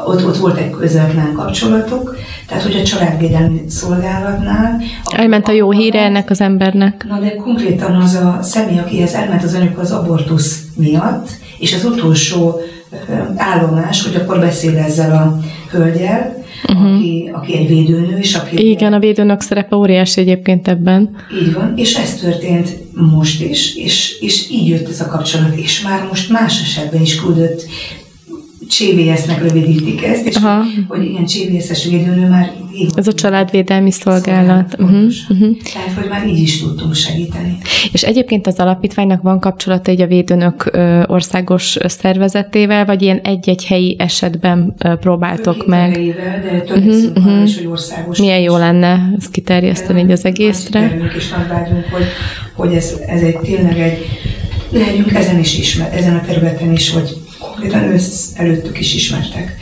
ott, 0.07 0.26
ott 0.26 0.37
volt 0.37 0.59
egy 0.59 0.70
közvetlen 0.70 1.33
kapcsolatok, 1.33 2.16
tehát 2.46 2.62
hogy 2.62 2.74
a 2.74 2.83
családvédelmi 2.83 3.62
szolgálatnál... 3.68 4.81
Elment 5.05 5.48
a 5.48 5.52
jó 5.52 5.70
híre 5.70 6.00
ennek 6.00 6.31
az 6.31 6.40
embernek. 6.40 7.05
Na 7.09 7.18
de 7.18 7.35
konkrétan 7.35 7.94
az 7.94 8.14
a 8.14 8.38
személy, 8.42 8.79
akihez 8.79 9.14
elment 9.14 9.42
az 9.42 9.55
anyuka 9.55 9.81
az 9.81 9.92
abortusz 9.92 10.64
miatt, 10.76 11.29
és 11.59 11.74
az 11.74 11.85
utolsó 11.85 12.61
állomás, 13.37 14.05
hogy 14.05 14.14
akkor 14.14 14.38
beszél 14.40 14.76
ezzel 14.76 15.12
a 15.12 15.38
hölgyel, 15.70 16.44
uh-huh. 16.68 16.94
aki, 16.94 17.31
aki 17.33 17.57
egy 17.57 17.68
védőnő, 17.68 18.18
és 18.18 18.35
aki... 18.35 18.70
Igen, 18.70 18.92
a 18.92 18.98
védőnök 18.98 19.40
szerepe 19.40 19.76
óriási 19.76 20.20
egyébként 20.20 20.68
ebben. 20.68 21.16
Így 21.42 21.55
van, 21.55 21.72
és 21.76 21.94
ez 21.94 22.14
történt 22.14 22.76
most 22.92 23.42
is, 23.42 23.74
és, 23.74 24.20
és 24.20 24.50
így 24.50 24.68
jött 24.68 24.88
ez 24.88 25.00
a 25.00 25.07
kapcsolat, 25.07 25.57
és 25.57 25.83
már 25.83 26.07
most 26.09 26.31
más 26.31 26.62
esetben 26.62 27.00
is 27.00 27.20
küldött 27.20 27.66
CVS-nek 28.68 29.42
rövidítik 29.42 30.05
ezt, 30.05 30.26
és 30.26 30.37
Aha. 30.37 30.62
hogy 30.88 31.05
ilyen 31.05 31.26
CVS-es 31.26 31.85
védőnő 31.85 32.29
már 32.29 32.52
Ez 32.94 33.07
a 33.07 33.12
családvédelmi 33.12 33.90
szolgálat. 33.90 34.70
szolgálat 34.70 34.76
uh-huh, 34.79 35.12
uh-huh. 35.29 35.57
Tehát, 35.72 35.98
hogy 35.98 36.09
már 36.09 36.26
így 36.26 36.38
is 36.38 36.61
tudtunk 36.61 36.94
segíteni. 36.94 37.59
És 37.92 38.02
egyébként 38.02 38.46
az 38.46 38.59
alapítványnak 38.59 39.22
van 39.22 39.40
kapcsolata 39.40 39.90
egy 39.90 40.00
a 40.00 40.07
védőnök 40.07 40.70
országos 41.07 41.76
szervezetével, 41.85 42.85
vagy 42.85 43.02
ilyen 43.02 43.18
egy-egy 43.18 43.64
helyi 43.64 43.96
esetben 43.98 44.74
próbáltok 45.00 45.66
meg? 45.66 45.92
de 45.92 46.62
uh-huh, 46.74 46.94
uh-huh. 47.14 47.42
is, 47.42 47.57
hogy 47.57 47.66
országos. 47.66 48.18
Milyen 48.18 48.40
jó 48.40 48.57
lenne 48.57 49.12
ezt 49.18 49.31
kiterjeszteni 49.31 50.00
így 50.00 50.11
az 50.11 50.24
egészre. 50.24 51.11
És 51.16 51.29
nagy 51.29 51.48
vágyunk, 51.48 51.85
hogy, 51.85 52.05
hogy 52.55 52.74
ez, 52.74 53.00
ez 53.07 53.20
egy 53.20 53.38
tényleg 53.38 53.79
egy 53.79 53.98
legyünk 54.70 55.12
ezen 55.12 55.38
is 55.38 55.59
ismer, 55.59 55.92
ezen 55.94 56.16
a 56.16 56.20
területen 56.26 56.72
is, 56.72 56.90
hogy 56.90 57.16
ősz 57.92 58.33
előttük 58.37 58.79
is 58.79 58.95
ismertek. 58.95 59.57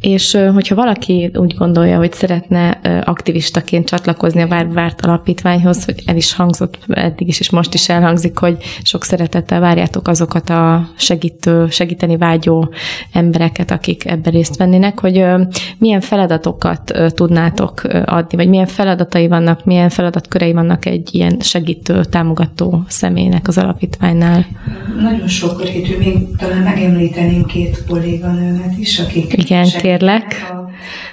És 0.00 0.38
hogyha 0.54 0.74
valaki 0.74 1.30
úgy 1.34 1.54
gondolja, 1.54 1.96
hogy 1.96 2.12
szeretne 2.12 2.68
aktivistaként 3.04 3.88
csatlakozni 3.88 4.42
a 4.42 4.46
Várvárt 4.46 5.00
Alapítványhoz, 5.00 5.84
hogy 5.84 6.02
el 6.06 6.16
is 6.16 6.34
hangzott 6.34 6.78
eddig 6.88 7.28
is, 7.28 7.40
és 7.40 7.50
most 7.50 7.74
is 7.74 7.88
elhangzik, 7.88 8.38
hogy 8.38 8.56
sok 8.82 9.04
szeretettel 9.04 9.60
várjátok 9.60 10.08
azokat 10.08 10.50
a 10.50 10.88
segítő, 10.96 11.66
segíteni 11.70 12.16
vágyó 12.16 12.72
embereket, 13.12 13.70
akik 13.70 14.06
ebben 14.06 14.32
részt 14.32 14.56
vennének, 14.56 15.00
hogy 15.00 15.24
milyen 15.78 16.00
feladatokat 16.00 16.92
tudnátok 17.14 17.82
adni, 18.04 18.36
vagy 18.36 18.48
milyen 18.48 18.66
feladatai 18.66 19.28
vannak, 19.28 19.64
milyen 19.64 19.88
feladatkörei 19.88 20.52
vannak 20.52 20.86
egy 20.86 21.14
ilyen 21.14 21.36
segítő, 21.40 22.04
támogató 22.04 22.84
személynek 22.88 23.48
az 23.48 23.58
alapítványnál? 23.58 24.46
Nagyon 25.00 25.28
sok 25.28 25.64
rétű, 25.64 25.96
még 25.98 26.36
talán 26.36 26.62
megemlíteném 26.62 27.44
két 27.44 27.84
kolléganőmet 27.88 28.78
is, 28.78 28.98
akik 28.98 29.32
Igen, 29.32 29.64
kérlek. 29.88 30.52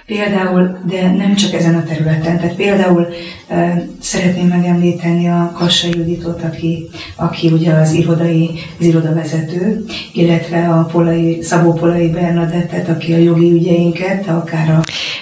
Például, 0.05 0.77
de 0.87 1.11
nem 1.11 1.35
csak 1.35 1.53
ezen 1.53 1.75
a 1.75 1.83
területen, 1.83 2.37
tehát 2.37 2.55
például 2.55 3.07
e, 3.47 3.87
szeretném 3.99 4.47
megemlíteni 4.47 5.27
a 5.27 5.51
Kassa 5.57 5.87
Juditot, 5.91 6.41
aki, 6.43 6.89
aki 7.15 7.47
ugye 7.47 7.71
az 7.71 7.93
irodai, 7.93 8.49
az 8.79 8.85
irodavezető, 8.85 9.85
illetve 10.13 10.67
a 10.69 10.83
Polai, 10.91 11.41
Szabó 11.41 11.73
Polai 11.73 12.09
Bernadettet, 12.09 12.89
aki 12.89 13.13
a 13.13 13.17
jogi 13.17 13.51
ügyeinket, 13.51 14.27
akár 14.27 14.69
a... 14.69 14.79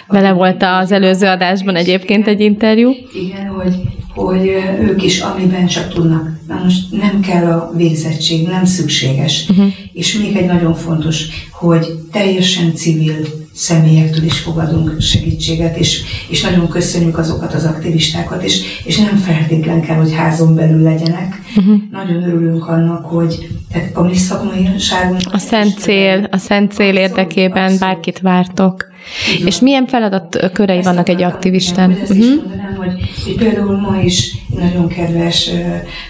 Vele 0.07 0.31
volt 0.31 0.63
az 0.63 0.91
előző 0.91 1.27
adásban 1.27 1.75
egyébként 1.75 2.27
egy 2.27 2.39
interjú. 2.41 2.91
Igen, 3.13 3.47
hogy 3.47 3.75
hogy 4.15 4.51
ők 4.79 5.03
is, 5.03 5.19
amiben 5.19 5.67
csak 5.67 5.93
tudnak. 5.93 6.29
Na 6.47 6.59
most 6.63 6.91
nem 6.91 7.19
kell 7.19 7.45
a 7.45 7.71
végzettség, 7.75 8.47
nem 8.47 8.65
szükséges. 8.65 9.45
Uh-huh. 9.49 9.65
És 9.93 10.17
még 10.17 10.35
egy 10.35 10.45
nagyon 10.45 10.73
fontos, 10.73 11.25
hogy 11.51 11.87
teljesen 12.11 12.73
civil 12.75 13.15
személyektől 13.53 14.23
is 14.23 14.39
fogadunk 14.39 15.01
segítséget, 15.01 15.77
és, 15.77 16.01
és 16.29 16.41
nagyon 16.41 16.67
köszönjük 16.67 17.17
azokat 17.17 17.53
az 17.53 17.65
aktivistákat, 17.65 18.43
és, 18.43 18.61
és 18.83 18.97
nem 18.97 19.15
feltétlen 19.15 19.81
kell, 19.81 19.95
hogy 19.95 20.13
házon 20.13 20.55
belül 20.55 20.81
legyenek. 20.81 21.41
Uh-huh. 21.55 21.75
Nagyon 21.91 22.23
örülünk 22.23 22.67
annak, 22.67 23.05
hogy 23.05 23.47
tehát 23.71 23.89
a 23.93 24.01
mi 24.01 24.15
szakmaiságunk... 24.15 25.21
A 25.31 25.37
szent 25.37 25.79
cél, 25.79 26.27
a 26.31 26.37
szent 26.37 26.71
cél 26.71 26.95
érdekében 26.95 27.63
abszolút. 27.63 27.79
bárkit 27.79 28.19
vártok. 28.19 28.91
Igen. 29.35 29.47
És 29.47 29.59
milyen 29.59 29.87
feladat 29.87 30.49
körei 30.53 30.77
Ezt 30.77 30.85
vannak 30.85 31.09
egy 31.09 31.23
aktivistán? 31.23 31.97
Hogy, 32.07 32.17
uh-huh. 32.17 32.35
mondanám, 32.35 32.75
hogy, 32.75 32.93
hogy 33.23 33.35
például 33.35 33.77
ma 33.77 34.01
is 34.01 34.35
nagyon 34.55 34.87
kedves 34.87 35.49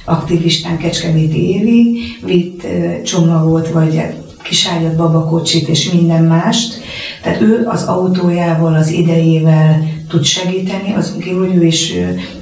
aktivistán 0.06 0.78
Kecskeméti 0.78 1.50
Évi 1.50 2.00
vitt 2.26 2.68
csomagot, 3.04 3.68
vagy 3.68 4.02
kiságyat, 4.54 4.96
babakocsit 4.96 5.68
és 5.68 5.92
minden 5.92 6.24
mást. 6.24 6.82
Tehát 7.22 7.42
ő 7.42 7.66
az 7.66 7.84
autójával, 7.84 8.74
az 8.74 8.90
idejével 8.90 9.84
tud 10.10 10.24
segíteni, 10.24 10.94
azon 10.94 11.20
kívül, 11.20 11.48
hogy 11.48 11.56
ő 11.56 11.66
is 11.66 11.94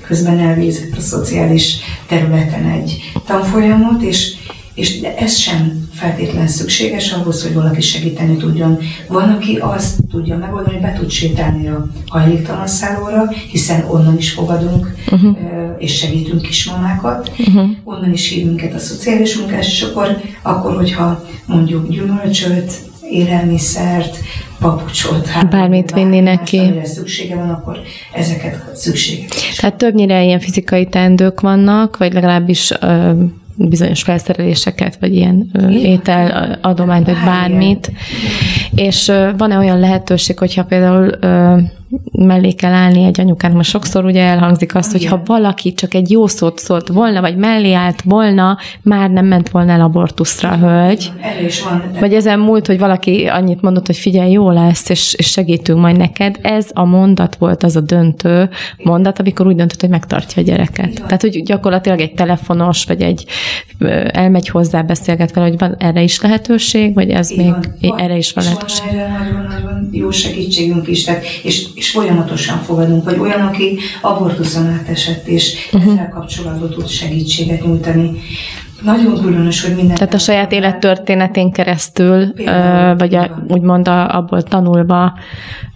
közben 0.08 0.40
elvégzett 0.40 0.98
a 0.98 1.02
szociális 1.02 1.78
területen 2.08 2.66
egy 2.66 3.12
tanfolyamot, 3.26 4.02
és, 4.02 4.34
és 4.74 5.00
de 5.00 5.16
ez 5.18 5.36
sem 5.38 5.81
feltétlen 6.02 6.48
szükséges 6.48 7.12
ahhoz, 7.12 7.44
hogy 7.44 7.54
valaki 7.54 7.82
segíteni 7.82 8.38
tudjon. 8.38 8.78
Van, 9.08 9.30
aki 9.30 9.58
azt 9.58 9.98
tudja 10.12 10.38
megoldani, 10.38 10.74
hogy 10.74 10.82
be 10.82 10.94
tud 11.00 11.10
sétálni 11.10 11.68
a 11.68 11.88
hajléktalan 12.08 12.68
szállóra, 12.68 13.32
hiszen 13.52 13.86
onnan 13.90 14.18
is 14.18 14.32
fogadunk 14.32 14.96
uh-huh. 15.12 15.38
és 15.78 15.98
segítünk 15.98 16.42
kismamákat, 16.42 17.32
uh-huh. 17.38 17.70
onnan 17.84 18.14
is 18.14 18.30
hív 18.30 18.46
minket 18.46 18.74
a 18.74 18.80
szociális 18.80 19.38
munkás, 19.38 19.68
és 19.68 19.82
akkor, 19.82 20.18
akkor 20.42 20.76
hogyha 20.76 21.24
mondjuk 21.46 21.90
gyümölcsöt, 21.90 22.72
élelmiszert, 23.10 24.18
papucsot. 24.60 25.28
Hát, 25.28 25.50
Bármit 25.50 25.94
vinni 25.94 26.20
neki. 26.20 26.58
Amire 26.58 26.86
szüksége 26.86 27.36
van, 27.36 27.50
akkor 27.50 27.80
ezeket 28.14 28.76
szükséges. 28.76 29.56
Tehát 29.56 29.76
többnyire 29.76 30.24
ilyen 30.24 30.40
fizikai 30.40 30.86
teendők 30.86 31.42
vannak, 31.42 31.98
vagy 31.98 32.14
legalábbis 32.14 32.72
ö, 32.82 33.12
bizonyos 33.70 34.04
felszereléseket, 34.04 34.98
vagy 35.00 35.16
ilyen 35.16 35.52
étel, 35.72 36.58
adományt, 36.62 37.06
vagy 37.06 37.18
bármit. 37.26 37.92
És 38.76 39.12
van-e 39.38 39.58
olyan 39.58 39.80
lehetőség, 39.80 40.40
hogyha 40.40 40.64
például 40.64 41.10
mellé 42.12 42.52
kell 42.52 42.72
állni 42.72 43.04
egy 43.04 43.20
anyukának, 43.20 43.58
most 43.58 43.70
sokszor 43.70 44.06
ugye 44.06 44.22
elhangzik 44.22 44.76
azt, 44.76 44.92
hogy 44.92 45.06
ha 45.06 45.22
valaki 45.26 45.74
csak 45.74 45.94
egy 45.94 46.12
jó 46.12 46.28
szót 46.28 46.60
szólt 46.60 46.88
volna, 46.88 47.22
vagy 47.22 47.36
mellé 47.36 47.74
állt 47.74 48.02
volna, 48.02 48.58
már 48.82 49.10
nem 49.10 49.26
ment 49.26 49.50
volna 49.50 49.72
el 49.72 49.82
abortuszra 49.82 50.50
a 50.50 50.58
hölgy. 50.58 51.12
Van. 51.64 51.84
Vagy 52.00 52.14
ezen 52.14 52.40
múlt, 52.40 52.68
hogy 52.68 52.80
valaki 52.80 53.26
annyit 53.26 53.62
mondott, 53.62 53.86
hogy 53.86 53.98
figyelj, 53.98 54.32
jó 54.32 54.52
lesz, 54.52 54.90
és, 54.90 55.14
és 55.14 55.26
segítünk 55.32 55.80
majd 55.80 55.98
neked. 55.98 56.40
Ez 56.42 56.70
a 56.74 56.86
mondat 56.86 57.36
volt 57.36 57.64
az 57.64 57.76
a 57.76 57.82
döntő 57.82 58.50
mondat, 58.84 59.20
amikor 59.20 59.48
úgy 59.48 59.56
döntött, 59.56 59.82
hogy 59.82 59.90
megtartja 59.90 60.42
a 60.42 60.46
gyereket. 60.46 60.94
Tehát, 60.94 61.22
hogy 61.22 61.44
gyakorlatilag 61.44 62.00
egy 62.00 62.14
telefonos, 62.14 62.86
vagy 62.86 63.02
egy 63.02 63.26
elmegy 64.12 64.48
hozzá, 64.48 64.82
beszélget 64.82 65.34
vele, 65.34 65.48
hogy 65.48 65.58
van 65.58 65.76
erre 65.78 66.02
is 66.02 66.22
lehetőség, 66.22 66.94
vagy 66.94 67.10
ez 67.10 67.32
Így 67.32 67.38
még 67.38 67.54
van. 67.82 68.00
erre 68.00 68.18
is 68.18 68.34
van 68.34 68.44
lehetőség. 68.44 68.86
Van 68.86 69.00
erre 69.00 69.12
nagyon-nagyon 69.12 69.90
jó 69.92 70.12
segítségünk 70.12 70.88
is, 70.88 71.04
tehát, 71.04 71.24
és, 71.44 71.68
és 71.82 71.90
folyamatosan 71.90 72.58
fogadunk, 72.58 73.04
vagy 73.04 73.20
olyan, 73.20 73.42
aki 73.42 73.80
abortuszon 74.02 74.66
átesett, 74.68 75.28
és 75.28 75.70
uh-huh. 75.72 75.92
ezzel 75.92 76.10
kapcsolatban 76.10 76.70
tud 76.70 76.88
segítséget 76.88 77.66
nyújtani. 77.66 78.12
Nagyon 78.84 79.22
különös, 79.22 79.66
hogy 79.66 79.76
minden... 79.76 79.96
Tehát 79.96 80.14
a 80.14 80.18
saját 80.18 80.52
élettörténetén 80.52 81.52
keresztül, 81.52 82.34
Például, 82.34 82.96
vagy 82.98 83.16
a, 83.16 83.44
úgymond 83.48 83.88
a, 83.88 84.16
abból 84.18 84.42
tanulva, 84.42 85.14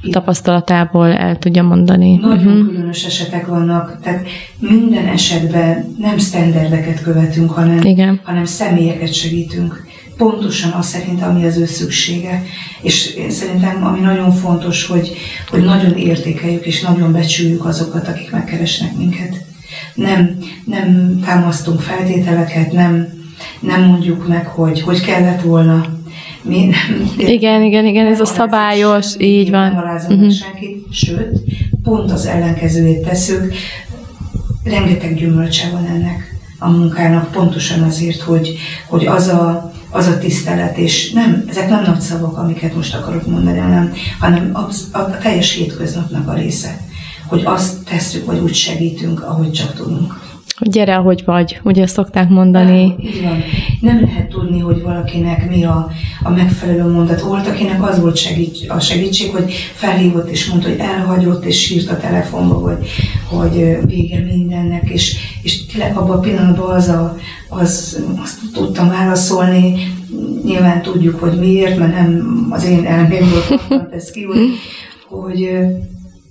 Így. 0.02 0.12
tapasztalatából 0.12 1.12
el 1.12 1.38
tudja 1.38 1.64
mondani. 1.64 2.16
Nagyon 2.16 2.58
Mhm. 2.58 2.68
különös 2.68 3.06
esetek 3.06 3.48
vannak, 3.48 4.00
tehát 4.04 4.28
minden 4.60 5.06
esetben 5.06 5.96
nem 5.98 6.18
sztenderdeket 6.18 7.02
követünk, 7.02 7.52
hanem, 7.52 7.80
Igen. 7.82 8.20
hanem 8.24 8.46
személyeket 8.46 9.14
segítünk. 9.14 9.84
Pontosan 10.18 10.72
az 10.72 10.86
szerint, 10.86 11.22
ami 11.22 11.46
az 11.46 11.58
ő 11.58 11.66
szüksége. 11.66 12.44
És 12.82 13.14
szerintem, 13.30 13.86
ami 13.86 14.00
nagyon 14.00 14.32
fontos, 14.32 14.86
hogy, 14.86 15.12
hogy 15.50 15.64
nagyon 15.64 15.98
értékeljük 15.98 16.66
és 16.66 16.82
nagyon 16.82 17.12
becsüljük 17.12 17.66
azokat, 17.66 18.08
akik 18.08 18.32
megkeresnek 18.32 18.98
minket. 18.98 19.36
Nem, 19.94 20.38
nem 20.66 21.20
támasztunk 21.26 21.80
feltételeket, 21.80 22.72
nem, 22.72 23.08
nem 23.60 23.84
mondjuk 23.84 24.28
meg, 24.28 24.48
hogy 24.48 24.82
hogy 24.82 25.02
kellett 25.02 25.42
volna. 25.42 25.86
Mi 26.42 26.66
nem, 26.66 27.12
Igen, 27.18 27.64
igen, 27.64 27.86
igen, 27.86 28.06
ez 28.08 28.20
a 28.20 28.26
szabályos, 28.26 29.06
így 29.18 29.50
van. 29.50 29.68
Nem 29.72 29.78
alázunk 29.78 30.12
Mhm. 30.20 30.22
meg 30.22 30.32
senkit, 30.32 30.86
sőt, 30.92 31.40
pont 31.84 32.12
az 32.12 32.26
ellenkezőjét 32.26 33.02
tesszük. 33.08 33.54
Rengeteg 34.64 35.16
gyümölcse 35.16 35.70
van 35.72 35.86
ennek 35.86 36.36
a 36.60 36.70
munkának, 36.70 37.32
pontosan 37.32 37.82
azért, 37.84 38.22
hogy, 38.22 38.58
hogy 38.88 39.06
az 39.06 39.28
a, 39.28 39.74
az 39.96 40.08
a 40.08 40.18
tisztelet, 40.18 40.78
és 40.78 41.12
nem, 41.12 41.44
ezek 41.48 41.70
nem 41.70 41.84
nagy 41.84 42.00
szavak, 42.00 42.38
amiket 42.38 42.76
most 42.76 42.96
akarok 42.96 43.28
mondani, 43.28 43.58
hanem, 43.60 43.94
hanem 44.20 44.50
a, 44.54 44.98
a 44.98 45.18
teljes 45.18 45.54
hétköznapnak 45.54 46.28
a 46.28 46.34
része. 46.34 46.80
Hogy 47.28 47.42
azt 47.46 47.84
tesszük, 47.84 48.26
vagy 48.26 48.40
úgy 48.40 48.54
segítünk, 48.54 49.24
ahogy 49.24 49.52
csak 49.52 49.74
tudunk. 49.74 50.25
Gyere, 50.60 50.96
ahogy 50.96 51.22
vagy, 51.26 51.60
ugye 51.64 51.88
szokták 51.88 52.30
mondani. 52.30 52.96
Így 53.00 53.22
van. 53.24 53.44
Nem 53.82 54.02
lehet 54.02 54.30
tudni, 54.30 54.60
hogy 54.60 54.82
valakinek 54.82 55.50
mi 55.50 55.64
a, 55.64 55.92
a 56.24 56.30
megfelelő 56.30 56.92
mondat. 56.92 57.22
Volt, 57.22 57.48
akinek 57.48 57.84
az 57.84 58.00
volt 58.00 58.16
segíts, 58.16 58.70
a 58.70 58.80
segítség, 58.80 59.32
hogy 59.32 59.52
felhívott 59.74 60.30
és 60.30 60.50
mondta, 60.50 60.70
hogy 60.70 60.80
elhagyott, 60.80 61.46
és 61.46 61.62
sírt 61.62 61.90
a 61.90 61.98
telefonba, 61.98 62.54
hogy, 62.54 62.88
hogy 63.24 63.78
vége 63.86 64.20
mindennek, 64.20 64.90
és, 64.90 65.18
és 65.42 65.66
tényleg 65.66 65.98
abban 65.98 66.18
a 66.18 66.20
pillanatban 66.20 66.76
az 66.76 66.88
a, 66.88 67.18
az, 67.50 68.04
azt 68.22 68.40
tudtam 68.54 68.88
válaszolni, 68.88 69.74
nyilván 70.44 70.82
tudjuk, 70.82 71.20
hogy 71.20 71.40
miért, 71.40 71.80
mert 71.80 71.94
nem 71.94 72.48
az 72.50 72.66
én 72.66 72.86
elmémből 72.86 73.44
kaptam 73.48 73.88
ezt 73.92 74.12
ki, 74.12 74.24
hogy, 74.24 74.40
hogy 75.08 75.50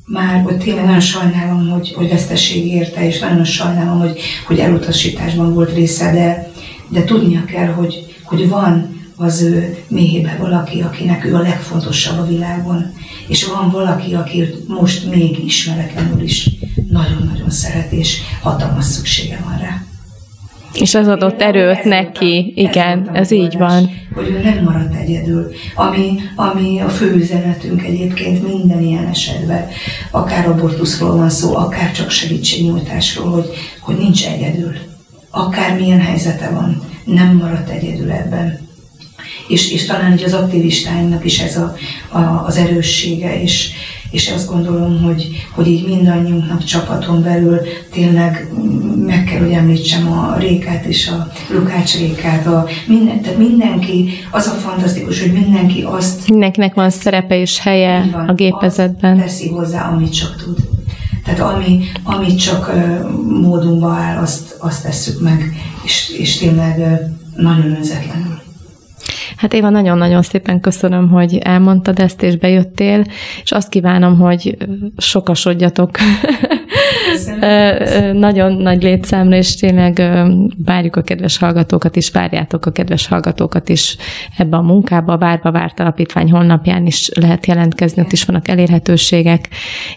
már 0.06 0.42
hogy 0.42 0.58
tényleg 0.58 0.84
nagyon 0.84 1.00
sajnálom, 1.00 1.68
hogy, 1.68 1.92
hogy 1.92 2.08
veszteség 2.08 2.66
érte, 2.66 3.06
és 3.06 3.18
nagyon 3.18 3.44
sajnálom, 3.44 3.98
hogy, 3.98 4.20
hogy 4.46 4.58
elutasításban 4.58 5.54
volt 5.54 5.74
része, 5.74 6.12
de, 6.12 6.50
de 6.88 7.04
tudnia 7.04 7.44
kell, 7.44 7.72
hogy, 7.72 8.16
hogy 8.22 8.48
van 8.48 9.02
az 9.16 9.42
ő 9.42 9.76
méhébe 9.88 10.36
valaki, 10.40 10.80
akinek 10.80 11.24
ő 11.24 11.34
a 11.34 11.40
legfontosabb 11.40 12.18
a 12.18 12.26
világon. 12.26 12.92
És 13.28 13.46
van 13.46 13.70
valaki, 13.70 14.14
aki 14.14 14.44
most 14.66 15.10
még 15.10 15.44
ismeretlenül 15.44 16.22
is 16.22 16.50
nagyon-nagyon 16.90 17.50
szeret, 17.50 17.92
és 17.92 18.20
hatalmas 18.40 18.84
szüksége 18.84 19.40
van 19.44 19.58
rá. 19.58 19.82
És 20.80 20.94
ez 20.94 21.08
adott 21.08 21.42
erőt 21.42 21.84
neki, 21.84 22.52
igen, 22.56 23.10
ez 23.12 23.30
így 23.30 23.56
van. 23.58 23.90
Hogy 24.14 24.28
ő 24.28 24.40
nem 24.42 24.64
maradt 24.64 24.94
egyedül. 24.94 25.52
Ami, 25.74 26.18
ami 26.36 26.80
a 26.80 26.88
fő 26.88 27.14
üzenetünk 27.14 27.82
egyébként 27.82 28.48
minden 28.48 28.82
ilyen 28.82 29.06
esetben, 29.06 29.68
akár 30.10 30.48
abortuszról 30.48 31.16
van 31.16 31.30
szó, 31.30 31.56
akár 31.56 31.92
csak 31.92 32.10
segítségnyújtásról, 32.10 33.30
hogy, 33.30 33.48
hogy 33.80 33.96
nincs 33.96 34.26
egyedül. 34.26 34.72
Akármilyen 35.30 36.00
helyzete 36.00 36.50
van, 36.50 36.82
nem 37.04 37.36
maradt 37.36 37.68
egyedül 37.68 38.10
ebben. 38.10 38.58
És, 39.48 39.72
és 39.72 39.86
talán 39.86 40.12
így 40.12 40.22
az 40.22 40.34
aktivistáinknak 40.34 41.24
is 41.24 41.40
ez 41.40 41.56
a, 41.56 41.74
a, 42.08 42.44
az 42.46 42.56
erőssége, 42.56 43.42
és, 43.42 43.70
és 44.14 44.30
azt 44.30 44.48
gondolom, 44.50 45.02
hogy, 45.02 45.46
hogy 45.50 45.66
így 45.66 45.86
mindannyiunknak 45.86 46.64
csapaton 46.64 47.22
belül 47.22 47.60
tényleg 47.90 48.50
mm, 48.54 49.04
meg 49.04 49.24
kell, 49.24 49.40
hogy 49.40 49.52
említsem 49.52 50.12
a 50.12 50.36
Rékát 50.38 50.84
és 50.84 51.08
a 51.08 51.32
Lukács 51.50 51.98
Rékát, 51.98 52.46
a 52.46 52.66
minden, 52.86 53.20
tehát 53.20 53.38
mindenki, 53.38 54.10
az 54.30 54.46
a 54.46 54.50
fantasztikus, 54.50 55.20
hogy 55.20 55.32
mindenki 55.32 55.82
azt 55.82 56.28
Mindenkinek 56.28 56.74
van 56.74 56.90
szerepe 56.90 57.40
és 57.40 57.58
helye 57.58 58.08
van, 58.12 58.28
a 58.28 58.34
gépezetben. 58.34 59.18
teszi 59.18 59.48
hozzá, 59.48 59.88
amit 59.88 60.14
csak 60.14 60.42
tud. 60.44 60.58
Tehát 61.24 61.40
ami, 61.40 61.80
amit 62.02 62.40
csak 62.40 62.72
ö, 62.74 63.08
módunkba 63.40 63.90
áll, 63.90 64.16
azt, 64.16 64.56
azt 64.58 64.82
tesszük 64.82 65.20
meg, 65.20 65.56
és, 65.84 66.14
és 66.18 66.36
tényleg 66.36 67.00
nagyon 67.36 67.76
önzetlenül. 67.76 68.33
Hát 69.36 69.54
Éva, 69.54 69.68
nagyon-nagyon 69.68 70.22
szépen 70.22 70.60
köszönöm, 70.60 71.08
hogy 71.08 71.38
elmondtad 71.38 71.98
ezt, 71.98 72.22
és 72.22 72.36
bejöttél, 72.36 73.04
és 73.42 73.52
azt 73.52 73.68
kívánom, 73.68 74.18
hogy 74.18 74.56
sokasodjatok 74.96 75.90
nagyon 78.12 78.52
nagy 78.52 78.82
létszámra, 78.82 79.36
és 79.36 79.54
tényleg 79.54 80.02
várjuk 80.64 80.96
a 80.96 81.02
kedves 81.02 81.38
hallgatókat 81.38 81.96
is, 81.96 82.10
várjátok 82.10 82.66
a 82.66 82.70
kedves 82.70 83.06
hallgatókat 83.06 83.68
is 83.68 83.96
ebbe 84.36 84.56
a 84.56 84.62
munkába. 84.62 85.12
A 85.12 85.18
Várba 85.18 85.52
Várt 85.52 85.80
Alapítvány 85.80 86.30
honlapján 86.30 86.86
is 86.86 87.10
lehet 87.14 87.46
jelentkezni, 87.46 88.02
ott 88.02 88.12
is 88.12 88.24
vannak 88.24 88.48
elérhetőségek, 88.48 89.48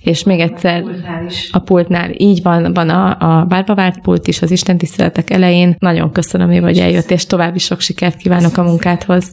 és 0.02 0.24
még 0.24 0.40
egyszer 0.40 0.82
Pultnál 0.82 1.26
is. 1.26 1.50
a 1.52 1.60
pultnál 1.60 2.10
így 2.18 2.42
van, 2.44 2.74
van 2.74 2.90
a, 2.90 3.18
a 3.20 3.46
Várba 3.50 3.76
Várt 3.76 4.00
pult 4.00 4.28
is 4.28 4.42
az 4.42 4.52
Isten 4.52 4.78
tiszteletek 4.78 5.30
elején. 5.30 5.76
Nagyon 5.80 6.12
köszönöm, 6.12 6.52
Éva, 6.52 6.66
hogy 6.66 6.80
eljött, 6.80 7.12
és 7.12 7.26
további 7.26 7.60
sok 7.60 7.80
sikert 7.80 8.18
kívánok 8.18 8.58
a 8.58 8.64
munkádhoz. 8.64 9.26